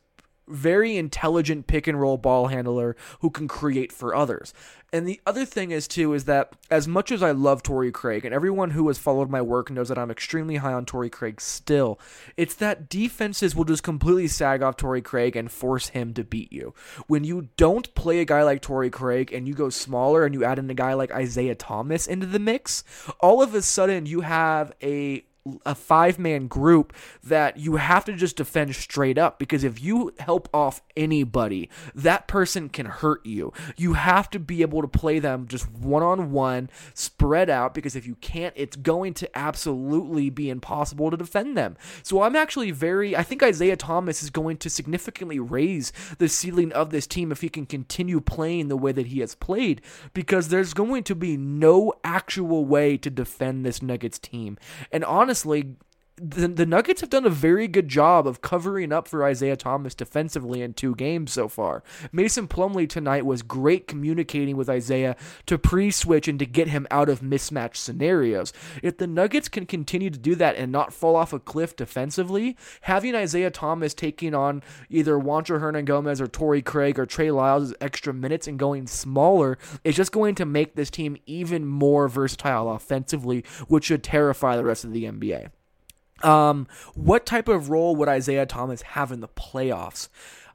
very 0.48 0.96
intelligent 0.96 1.66
pick 1.66 1.86
and 1.86 2.00
roll 2.00 2.16
ball 2.16 2.48
handler 2.48 2.96
who 3.20 3.30
can 3.30 3.48
create 3.48 3.92
for 3.92 4.14
others. 4.14 4.52
And 4.92 5.06
the 5.06 5.20
other 5.24 5.44
thing 5.44 5.70
is 5.70 5.86
too 5.86 6.14
is 6.14 6.24
that 6.24 6.52
as 6.70 6.88
much 6.88 7.12
as 7.12 7.22
I 7.22 7.30
love 7.30 7.62
Torrey 7.62 7.92
Craig, 7.92 8.24
and 8.24 8.34
everyone 8.34 8.70
who 8.70 8.88
has 8.88 8.98
followed 8.98 9.30
my 9.30 9.40
work 9.40 9.70
knows 9.70 9.88
that 9.88 9.98
I'm 9.98 10.10
extremely 10.10 10.56
high 10.56 10.72
on 10.72 10.84
Torrey 10.84 11.10
Craig 11.10 11.40
still, 11.40 12.00
it's 12.36 12.54
that 12.56 12.88
defenses 12.88 13.54
will 13.54 13.64
just 13.64 13.84
completely 13.84 14.26
sag 14.26 14.62
off 14.62 14.76
Torrey 14.76 15.02
Craig 15.02 15.36
and 15.36 15.50
force 15.50 15.88
him 15.88 16.12
to 16.14 16.24
beat 16.24 16.52
you. 16.52 16.74
When 17.06 17.22
you 17.22 17.48
don't 17.56 17.94
play 17.94 18.20
a 18.20 18.24
guy 18.24 18.42
like 18.42 18.62
Torrey 18.62 18.90
Craig 18.90 19.32
and 19.32 19.46
you 19.46 19.54
go 19.54 19.70
smaller 19.70 20.24
and 20.24 20.34
you 20.34 20.44
add 20.44 20.58
in 20.58 20.68
a 20.68 20.74
guy 20.74 20.94
like 20.94 21.12
Isaiah 21.12 21.54
Thomas 21.54 22.08
into 22.08 22.26
the 22.26 22.40
mix, 22.40 22.82
all 23.20 23.42
of 23.42 23.54
a 23.54 23.62
sudden 23.62 24.06
you 24.06 24.22
have 24.22 24.72
a 24.82 25.24
a 25.64 25.74
five 25.74 26.18
man 26.18 26.46
group 26.46 26.92
that 27.24 27.56
you 27.56 27.76
have 27.76 28.04
to 28.04 28.12
just 28.12 28.36
defend 28.36 28.74
straight 28.74 29.16
up 29.16 29.38
because 29.38 29.64
if 29.64 29.82
you 29.82 30.12
help 30.18 30.48
off 30.52 30.82
anybody, 30.96 31.70
that 31.94 32.28
person 32.28 32.68
can 32.68 32.86
hurt 32.86 33.24
you. 33.24 33.52
You 33.76 33.94
have 33.94 34.28
to 34.30 34.38
be 34.38 34.62
able 34.62 34.82
to 34.82 34.88
play 34.88 35.18
them 35.18 35.46
just 35.48 35.70
one 35.70 36.02
on 36.02 36.30
one, 36.30 36.68
spread 36.94 37.48
out, 37.48 37.72
because 37.74 37.96
if 37.96 38.06
you 38.06 38.16
can't, 38.16 38.54
it's 38.56 38.76
going 38.76 39.14
to 39.14 39.38
absolutely 39.38 40.28
be 40.28 40.50
impossible 40.50 41.10
to 41.10 41.16
defend 41.16 41.56
them. 41.56 41.76
So 42.02 42.22
I'm 42.22 42.36
actually 42.36 42.70
very, 42.70 43.16
I 43.16 43.22
think 43.22 43.42
Isaiah 43.42 43.76
Thomas 43.76 44.22
is 44.22 44.30
going 44.30 44.58
to 44.58 44.70
significantly 44.70 45.38
raise 45.38 45.92
the 46.18 46.28
ceiling 46.28 46.72
of 46.72 46.90
this 46.90 47.06
team 47.06 47.32
if 47.32 47.40
he 47.40 47.48
can 47.48 47.64
continue 47.64 48.20
playing 48.20 48.68
the 48.68 48.76
way 48.76 48.92
that 48.92 49.06
he 49.06 49.20
has 49.20 49.34
played 49.34 49.80
because 50.12 50.48
there's 50.48 50.74
going 50.74 51.02
to 51.04 51.14
be 51.14 51.36
no 51.36 51.94
actual 52.04 52.66
way 52.66 52.98
to 52.98 53.08
defend 53.08 53.64
this 53.64 53.80
Nuggets 53.80 54.18
team. 54.18 54.58
And 54.92 55.04
honestly, 55.04 55.29
honestly, 55.30 55.76
the, 56.22 56.48
the 56.48 56.66
Nuggets 56.66 57.00
have 57.00 57.08
done 57.08 57.24
a 57.24 57.30
very 57.30 57.66
good 57.66 57.88
job 57.88 58.26
of 58.26 58.42
covering 58.42 58.92
up 58.92 59.08
for 59.08 59.24
Isaiah 59.24 59.56
Thomas 59.56 59.94
defensively 59.94 60.60
in 60.60 60.74
two 60.74 60.94
games 60.94 61.32
so 61.32 61.48
far. 61.48 61.82
Mason 62.12 62.46
Plumlee 62.46 62.88
tonight 62.88 63.24
was 63.24 63.40
great 63.40 63.86
communicating 63.86 64.56
with 64.56 64.68
Isaiah 64.68 65.16
to 65.46 65.58
pre 65.58 65.90
switch 65.90 66.28
and 66.28 66.38
to 66.38 66.44
get 66.44 66.68
him 66.68 66.86
out 66.90 67.08
of 67.08 67.20
mismatch 67.20 67.76
scenarios. 67.76 68.52
If 68.82 68.98
the 68.98 69.06
Nuggets 69.06 69.48
can 69.48 69.64
continue 69.64 70.10
to 70.10 70.18
do 70.18 70.34
that 70.34 70.56
and 70.56 70.70
not 70.70 70.92
fall 70.92 71.16
off 71.16 71.32
a 71.32 71.38
cliff 71.38 71.74
defensively, 71.74 72.56
having 72.82 73.14
Isaiah 73.14 73.50
Thomas 73.50 73.94
taking 73.94 74.34
on 74.34 74.62
either 74.90 75.14
Juancho 75.14 75.58
Hernangomez 75.58 76.20
or 76.20 76.28
Torrey 76.28 76.62
Craig 76.62 76.98
or 76.98 77.06
Trey 77.06 77.30
Lyles 77.30 77.72
extra 77.80 78.12
minutes 78.12 78.46
and 78.46 78.58
going 78.58 78.86
smaller 78.86 79.56
is 79.84 79.96
just 79.96 80.12
going 80.12 80.34
to 80.34 80.44
make 80.44 80.74
this 80.74 80.90
team 80.90 81.16
even 81.24 81.64
more 81.64 82.08
versatile 82.08 82.70
offensively, 82.70 83.42
which 83.68 83.84
should 83.86 84.04
terrify 84.04 84.56
the 84.56 84.64
rest 84.64 84.84
of 84.84 84.92
the 84.92 85.04
NBA. 85.04 85.50
Um, 86.22 86.66
what 86.94 87.26
type 87.26 87.48
of 87.48 87.70
role 87.70 87.96
would 87.96 88.08
Isaiah 88.08 88.46
Thomas 88.46 88.82
have 88.82 89.12
in 89.12 89.20
the 89.20 89.28
playoffs? 89.28 90.08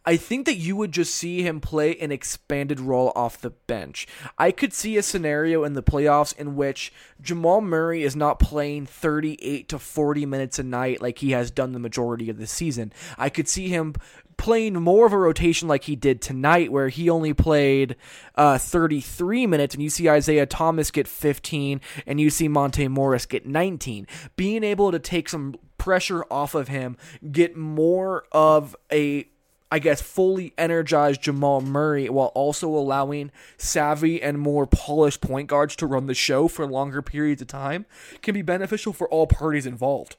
I 0.05 0.17
think 0.17 0.45
that 0.45 0.55
you 0.55 0.75
would 0.75 0.91
just 0.91 1.15
see 1.15 1.41
him 1.41 1.59
play 1.59 1.95
an 1.97 2.11
expanded 2.11 2.79
role 2.79 3.11
off 3.15 3.41
the 3.41 3.49
bench. 3.49 4.07
I 4.37 4.51
could 4.51 4.73
see 4.73 4.97
a 4.97 5.03
scenario 5.03 5.63
in 5.63 5.73
the 5.73 5.83
playoffs 5.83 6.37
in 6.37 6.55
which 6.55 6.93
Jamal 7.21 7.61
Murray 7.61 8.03
is 8.03 8.15
not 8.15 8.39
playing 8.39 8.85
38 8.85 9.67
to 9.69 9.79
40 9.79 10.25
minutes 10.25 10.59
a 10.59 10.63
night 10.63 11.01
like 11.01 11.19
he 11.19 11.31
has 11.31 11.49
done 11.49 11.71
the 11.71 11.79
majority 11.79 12.29
of 12.29 12.37
the 12.37 12.47
season. 12.47 12.93
I 13.17 13.29
could 13.29 13.47
see 13.47 13.69
him 13.69 13.95
playing 14.37 14.73
more 14.73 15.05
of 15.05 15.13
a 15.13 15.17
rotation 15.17 15.67
like 15.67 15.85
he 15.85 15.95
did 15.95 16.21
tonight, 16.21 16.71
where 16.71 16.89
he 16.89 17.09
only 17.09 17.33
played 17.33 17.95
uh, 18.35 18.57
33 18.57 19.47
minutes, 19.47 19.75
and 19.75 19.83
you 19.83 19.89
see 19.89 20.09
Isaiah 20.09 20.45
Thomas 20.45 20.91
get 20.91 21.07
15, 21.07 21.81
and 22.05 22.19
you 22.19 22.29
see 22.29 22.47
Monte 22.47 22.87
Morris 22.87 23.25
get 23.25 23.45
19. 23.45 24.07
Being 24.35 24.63
able 24.63 24.91
to 24.91 24.99
take 24.99 25.29
some 25.29 25.55
pressure 25.77 26.25
off 26.29 26.55
of 26.55 26.67
him, 26.67 26.97
get 27.31 27.55
more 27.55 28.25
of 28.31 28.75
a 28.91 29.27
I 29.75 29.79
guess, 29.79 30.01
fully 30.01 30.53
energized 30.57 31.23
Jamal 31.23 31.59
Murray 31.59 32.07
while 32.07 32.31
also 32.33 32.69
allowing 32.69 33.29
savvy 33.57 34.21
and 34.23 34.39
more 34.39 34.65
polished 34.65 35.19
point 35.19 35.49
guards 35.49 35.75
to 35.75 35.85
run 35.85 36.07
the 36.07 36.13
show 36.13 36.47
for 36.47 36.65
longer 36.65 37.01
periods 37.01 37.41
of 37.41 37.49
time 37.49 37.85
can 38.21 38.33
be 38.33 38.41
beneficial 38.41 38.93
for 38.93 39.09
all 39.09 39.27
parties 39.27 39.65
involved. 39.65 40.15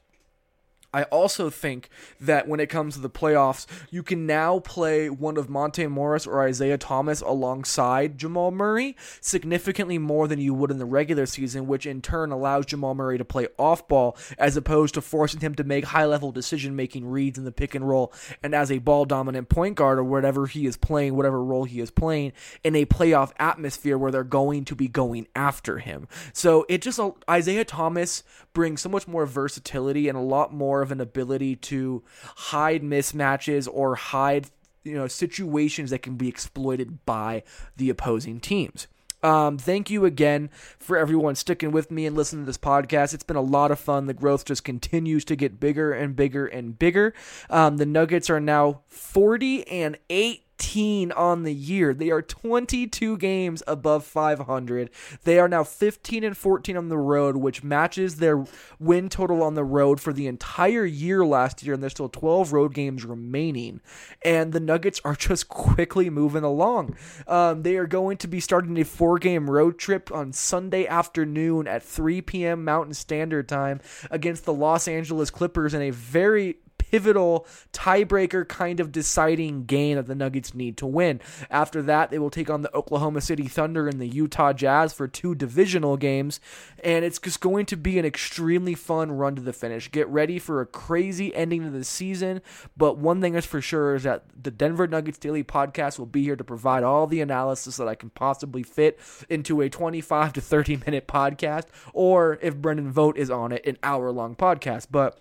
I 0.93 1.03
also 1.03 1.49
think 1.49 1.89
that 2.19 2.47
when 2.47 2.59
it 2.61 2.67
comes 2.67 2.95
to 2.95 3.01
the 3.01 3.09
playoffs, 3.09 3.65
you 3.91 4.03
can 4.03 4.25
now 4.25 4.59
play 4.59 5.09
one 5.09 5.37
of 5.37 5.49
Monte 5.49 5.85
Morris 5.87 6.25
or 6.25 6.41
Isaiah 6.41 6.77
Thomas 6.77 7.19
alongside 7.19 8.17
Jamal 8.17 8.51
Murray 8.51 8.95
significantly 9.19 9.97
more 9.97 10.29
than 10.29 10.39
you 10.39 10.53
would 10.53 10.71
in 10.71 10.77
the 10.79 10.85
regular 10.85 11.25
season, 11.25 11.67
which 11.67 11.85
in 11.85 12.01
turn 12.01 12.31
allows 12.31 12.65
Jamal 12.65 12.95
Murray 12.95 13.17
to 13.17 13.25
play 13.25 13.47
off 13.59 13.87
ball 13.87 14.17
as 14.37 14.55
opposed 14.55 14.93
to 14.93 15.01
forcing 15.01 15.41
him 15.41 15.55
to 15.55 15.63
make 15.65 15.85
high 15.85 16.05
level 16.05 16.31
decision 16.31 16.75
making 16.75 17.05
reads 17.05 17.37
in 17.37 17.43
the 17.43 17.51
pick 17.51 17.75
and 17.75 17.87
roll 17.87 18.13
and 18.41 18.55
as 18.55 18.71
a 18.71 18.77
ball 18.79 19.03
dominant 19.03 19.49
point 19.49 19.75
guard 19.75 19.99
or 19.99 20.03
whatever 20.05 20.47
he 20.47 20.65
is 20.65 20.77
playing, 20.77 21.15
whatever 21.15 21.43
role 21.43 21.65
he 21.65 21.81
is 21.81 21.91
playing 21.91 22.31
in 22.63 22.75
a 22.75 22.85
playoff 22.85 23.33
atmosphere 23.37 23.97
where 23.97 24.11
they're 24.11 24.23
going 24.23 24.63
to 24.63 24.75
be 24.75 24.87
going 24.87 25.27
after 25.35 25.79
him. 25.79 26.07
So 26.31 26.65
it 26.69 26.81
just, 26.81 26.99
Isaiah 27.29 27.65
Thomas 27.65 28.23
brings 28.53 28.81
so 28.81 28.89
much 28.89 29.07
more 29.07 29.25
versatility 29.25 30.07
and 30.07 30.17
a 30.17 30.21
lot 30.21 30.53
more 30.53 30.86
of 30.87 30.91
an 30.91 31.01
ability 31.01 31.55
to 31.55 32.01
hide 32.35 32.81
mismatches 32.81 33.67
or 33.71 33.95
hide 33.95 34.47
you 34.83 34.95
know 34.95 35.07
situations 35.07 35.89
that 35.89 36.01
can 36.01 36.15
be 36.15 36.29
exploited 36.29 37.05
by 37.05 37.43
the 37.75 37.89
opposing 37.89 38.39
teams. 38.39 38.87
Um, 39.23 39.57
thank 39.57 39.89
you 39.89 40.05
again 40.05 40.49
for 40.79 40.95
everyone 40.95 41.35
sticking 41.35 41.71
with 41.71 41.89
me 41.89 42.05
and 42.05 42.15
listening 42.15 42.43
to 42.43 42.45
this 42.45 42.57
podcast. 42.57 43.13
It's 43.13 43.23
been 43.23 43.35
a 43.35 43.41
lot 43.41 43.71
of 43.71 43.79
fun. 43.79 44.05
The 44.05 44.13
growth 44.13 44.45
just 44.45 44.63
continues 44.63 45.25
to 45.25 45.35
get 45.35 45.59
bigger 45.59 45.91
and 45.91 46.15
bigger 46.15 46.45
and 46.45 46.77
bigger. 46.77 47.13
Um, 47.49 47.77
the 47.77 47.85
Nuggets 47.85 48.29
are 48.29 48.39
now 48.39 48.81
40 48.87 49.67
and 49.67 49.97
8 50.09 50.43
18 50.59 51.11
on 51.11 51.43
the 51.43 51.53
year. 51.53 51.93
They 51.93 52.09
are 52.09 52.21
22 52.21 53.17
games 53.17 53.61
above 53.67 54.03
500. 54.03 54.89
They 55.23 55.39
are 55.39 55.47
now 55.47 55.63
15 55.63 56.23
and 56.23 56.35
14 56.35 56.75
on 56.75 56.89
the 56.89 56.97
road, 56.97 57.37
which 57.37 57.63
matches 57.63 58.17
their 58.17 58.43
win 58.79 59.09
total 59.09 59.43
on 59.43 59.53
the 59.53 59.63
road 59.63 59.99
for 59.99 60.13
the 60.13 60.27
entire 60.27 60.85
year 60.85 61.25
last 61.25 61.63
year, 61.63 61.73
and 61.73 61.83
there's 61.83 61.91
still 61.93 62.09
12 62.09 62.53
road 62.53 62.73
games 62.73 63.05
remaining. 63.05 63.81
And 64.23 64.51
the 64.51 64.59
Nuggets 64.59 64.99
are 65.05 65.15
just 65.27 65.47
quickly 65.47 66.09
moving 66.09 66.43
along. 66.43 66.95
Um, 67.27 67.63
they 67.63 67.75
are 67.77 67.87
going 67.87 68.17
to 68.17 68.27
be 68.27 68.39
starting 68.39 68.77
a 68.79 68.85
four 68.85 69.19
game 69.19 69.49
road 69.49 69.77
trip 69.77 70.11
on 70.11 70.33
Sunday 70.33 70.87
afternoon 70.87 71.67
at 71.67 71.83
3 71.83 72.21
p.m. 72.21 72.63
Mountain 72.63 72.95
Standard 72.95 73.47
Time 73.47 73.79
against 74.09 74.45
the 74.45 74.53
Los 74.53 74.87
Angeles 74.87 75.29
Clippers 75.29 75.73
in 75.73 75.81
a 75.81 75.91
very 75.91 76.57
pivotal 76.89 77.45
tiebreaker 77.73 78.47
kind 78.47 78.79
of 78.79 78.91
deciding 78.91 79.65
game 79.65 79.97
that 79.97 80.07
the 80.07 80.15
Nuggets 80.15 80.53
need 80.53 80.77
to 80.77 80.87
win. 80.87 81.19
After 81.49 81.81
that, 81.83 82.11
they 82.11 82.19
will 82.19 82.29
take 82.29 82.49
on 82.49 82.61
the 82.61 82.75
Oklahoma 82.75 83.21
City 83.21 83.47
Thunder 83.47 83.87
and 83.87 83.99
the 83.99 84.07
Utah 84.07 84.53
Jazz 84.53 84.93
for 84.93 85.07
two 85.07 85.35
divisional 85.35 85.97
games, 85.97 86.39
and 86.83 87.03
it's 87.03 87.19
just 87.19 87.41
going 87.41 87.65
to 87.67 87.75
be 87.75 87.99
an 87.99 88.05
extremely 88.05 88.75
fun 88.75 89.11
run 89.11 89.35
to 89.35 89.41
the 89.41 89.53
finish. 89.53 89.91
Get 89.91 90.07
ready 90.07 90.39
for 90.39 90.61
a 90.61 90.65
crazy 90.65 91.35
ending 91.35 91.63
to 91.63 91.69
the 91.69 91.83
season, 91.83 92.41
but 92.75 92.97
one 92.97 93.21
thing 93.21 93.35
is 93.35 93.45
for 93.45 93.61
sure 93.61 93.95
is 93.95 94.03
that 94.03 94.23
the 94.41 94.51
Denver 94.51 94.87
Nuggets 94.87 95.17
Daily 95.17 95.43
Podcast 95.43 95.99
will 95.99 96.05
be 96.05 96.23
here 96.23 96.35
to 96.35 96.43
provide 96.43 96.83
all 96.83 97.07
the 97.07 97.21
analysis 97.21 97.77
that 97.77 97.87
I 97.87 97.95
can 97.95 98.09
possibly 98.11 98.63
fit 98.63 98.99
into 99.29 99.61
a 99.61 99.69
25 99.69 100.33
to 100.33 100.41
30 100.41 100.77
minute 100.85 101.07
podcast, 101.07 101.65
or 101.93 102.39
if 102.41 102.55
Brendan 102.55 102.91
Vogt 102.91 103.17
is 103.17 103.29
on 103.29 103.51
it, 103.51 103.65
an 103.65 103.77
hour 103.83 104.11
long 104.11 104.35
podcast. 104.35 104.87
But 104.91 105.19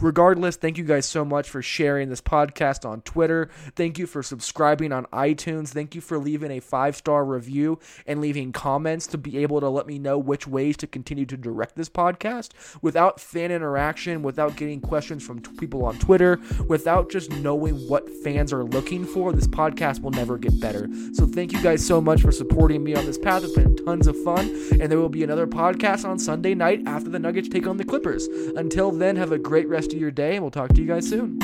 Regardless, 0.00 0.56
thank 0.56 0.78
you 0.78 0.84
guys 0.84 1.06
so 1.06 1.24
much 1.24 1.50
for 1.50 1.60
sharing 1.60 2.08
this 2.08 2.20
podcast 2.20 2.88
on 2.88 3.00
Twitter. 3.02 3.50
Thank 3.74 3.98
you 3.98 4.06
for 4.06 4.22
subscribing 4.22 4.92
on 4.92 5.06
iTunes. 5.06 5.68
Thank 5.68 5.94
you 5.94 6.00
for 6.00 6.18
leaving 6.18 6.52
a 6.52 6.60
five 6.60 6.94
star 6.94 7.24
review 7.24 7.78
and 8.06 8.20
leaving 8.20 8.52
comments 8.52 9.06
to 9.08 9.18
be 9.18 9.38
able 9.38 9.60
to 9.60 9.68
let 9.68 9.86
me 9.86 9.98
know 9.98 10.18
which 10.18 10.46
ways 10.46 10.76
to 10.78 10.86
continue 10.86 11.26
to 11.26 11.36
direct 11.36 11.74
this 11.74 11.88
podcast. 11.88 12.50
Without 12.80 13.20
fan 13.20 13.50
interaction, 13.50 14.22
without 14.22 14.56
getting 14.56 14.80
questions 14.80 15.24
from 15.24 15.40
t- 15.40 15.50
people 15.58 15.84
on 15.84 15.98
Twitter, 15.98 16.38
without 16.68 17.10
just 17.10 17.30
knowing 17.30 17.74
what 17.88 18.08
fans 18.22 18.52
are 18.52 18.64
looking 18.64 19.04
for, 19.04 19.32
this 19.32 19.48
podcast 19.48 20.00
will 20.00 20.10
never 20.10 20.38
get 20.38 20.60
better. 20.60 20.88
So 21.12 21.26
thank 21.26 21.52
you 21.52 21.62
guys 21.62 21.84
so 21.84 22.00
much 22.00 22.22
for 22.22 22.32
supporting 22.32 22.84
me 22.84 22.94
on 22.94 23.04
this 23.04 23.18
path. 23.18 23.44
It's 23.44 23.54
been 23.54 23.76
tons 23.84 24.06
of 24.06 24.16
fun, 24.22 24.48
and 24.80 24.90
there 24.90 24.98
will 24.98 25.08
be 25.08 25.24
another 25.24 25.46
podcast 25.46 26.04
on 26.08 26.18
Sunday 26.18 26.54
night 26.54 26.82
after 26.86 27.10
the 27.10 27.18
Nuggets 27.18 27.48
take 27.48 27.66
on 27.66 27.76
the 27.76 27.84
Clippers. 27.84 28.26
Until 28.56 28.90
then, 28.90 29.16
have 29.16 29.32
a 29.32 29.38
great 29.38 29.67
rest 29.68 29.88
rest 29.88 29.94
of 29.94 30.00
your 30.00 30.10
day, 30.10 30.34
and 30.34 30.42
we'll 30.42 30.50
talk 30.50 30.70
to 30.74 30.80
you 30.80 30.86
guys 30.86 31.08
soon. 31.08 31.38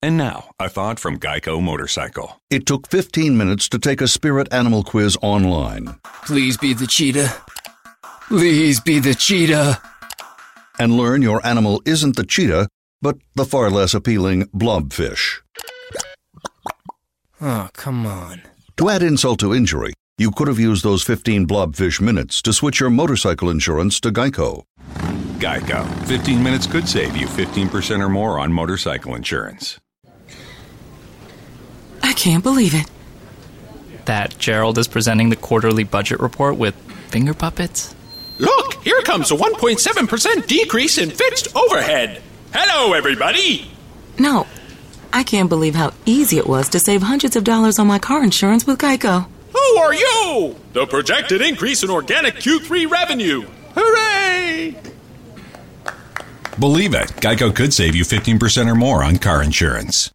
And 0.00 0.16
now, 0.16 0.52
a 0.60 0.68
thought 0.68 1.00
from 1.00 1.18
Geico 1.18 1.60
Motorcycle. 1.60 2.40
It 2.48 2.64
took 2.64 2.88
15 2.88 3.36
minutes 3.36 3.68
to 3.70 3.78
take 3.78 4.00
a 4.00 4.06
spirit 4.08 4.46
animal 4.52 4.84
quiz 4.84 5.18
online. 5.20 5.96
Please 6.24 6.56
be 6.56 6.72
the 6.72 6.86
cheetah. 6.86 7.34
Please 8.28 8.80
be 8.80 9.00
the 9.00 9.14
cheetah 9.14 9.82
and 10.78 10.96
learn 10.96 11.22
your 11.22 11.44
animal 11.46 11.82
isn't 11.84 12.16
the 12.16 12.24
cheetah, 12.24 12.68
but 13.00 13.16
the 13.34 13.44
far 13.44 13.70
less 13.70 13.94
appealing 13.94 14.46
blobfish. 14.46 15.40
Oh, 17.40 17.68
come 17.72 18.06
on. 18.06 18.42
To 18.78 18.88
add 18.88 19.02
insult 19.02 19.40
to 19.40 19.54
injury, 19.54 19.92
you 20.18 20.30
could 20.30 20.48
have 20.48 20.58
used 20.58 20.82
those 20.82 21.02
15 21.04 21.46
blobfish 21.46 22.00
minutes 22.00 22.42
to 22.42 22.52
switch 22.52 22.80
your 22.80 22.90
motorcycle 22.90 23.50
insurance 23.50 24.00
to 24.00 24.10
Geico. 24.10 24.64
Geico. 25.38 25.86
15 26.06 26.42
minutes 26.42 26.66
could 26.66 26.88
save 26.88 27.16
you 27.16 27.26
15% 27.26 28.00
or 28.00 28.08
more 28.08 28.40
on 28.40 28.52
motorcycle 28.52 29.14
insurance. 29.14 29.78
I 32.02 32.12
can't 32.14 32.42
believe 32.42 32.74
it. 32.74 32.90
That 34.06 34.36
Gerald 34.38 34.78
is 34.78 34.88
presenting 34.88 35.28
the 35.28 35.36
quarterly 35.36 35.84
budget 35.84 36.18
report 36.18 36.56
with 36.56 36.74
finger 37.10 37.34
puppets? 37.34 37.94
Look, 38.38 38.74
here 38.84 39.00
comes 39.02 39.30
a 39.30 39.36
1.7% 39.36 40.46
decrease 40.46 40.98
in 40.98 41.10
fixed 41.10 41.54
overhead. 41.56 42.22
Hello, 42.52 42.92
everybody. 42.92 43.70
No, 44.18 44.46
I 45.12 45.22
can't 45.22 45.48
believe 45.48 45.74
how 45.74 45.92
easy 46.06 46.38
it 46.38 46.46
was 46.46 46.68
to 46.70 46.78
save 46.80 47.02
hundreds 47.02 47.36
of 47.36 47.44
dollars 47.44 47.78
on 47.78 47.86
my 47.86 47.98
car 47.98 48.22
insurance 48.22 48.66
with 48.66 48.78
Geico. 48.78 49.26
Who 49.52 49.78
are 49.78 49.94
you? 49.94 50.56
The 50.72 50.86
projected 50.86 51.42
increase 51.42 51.82
in 51.82 51.90
organic 51.90 52.34
Q3 52.36 52.90
revenue. 52.90 53.46
Hooray! 53.74 54.76
Believe 56.58 56.94
it, 56.94 57.08
Geico 57.20 57.54
could 57.54 57.72
save 57.72 57.94
you 57.94 58.04
15% 58.04 58.70
or 58.70 58.74
more 58.74 59.02
on 59.04 59.18
car 59.18 59.42
insurance. 59.42 60.10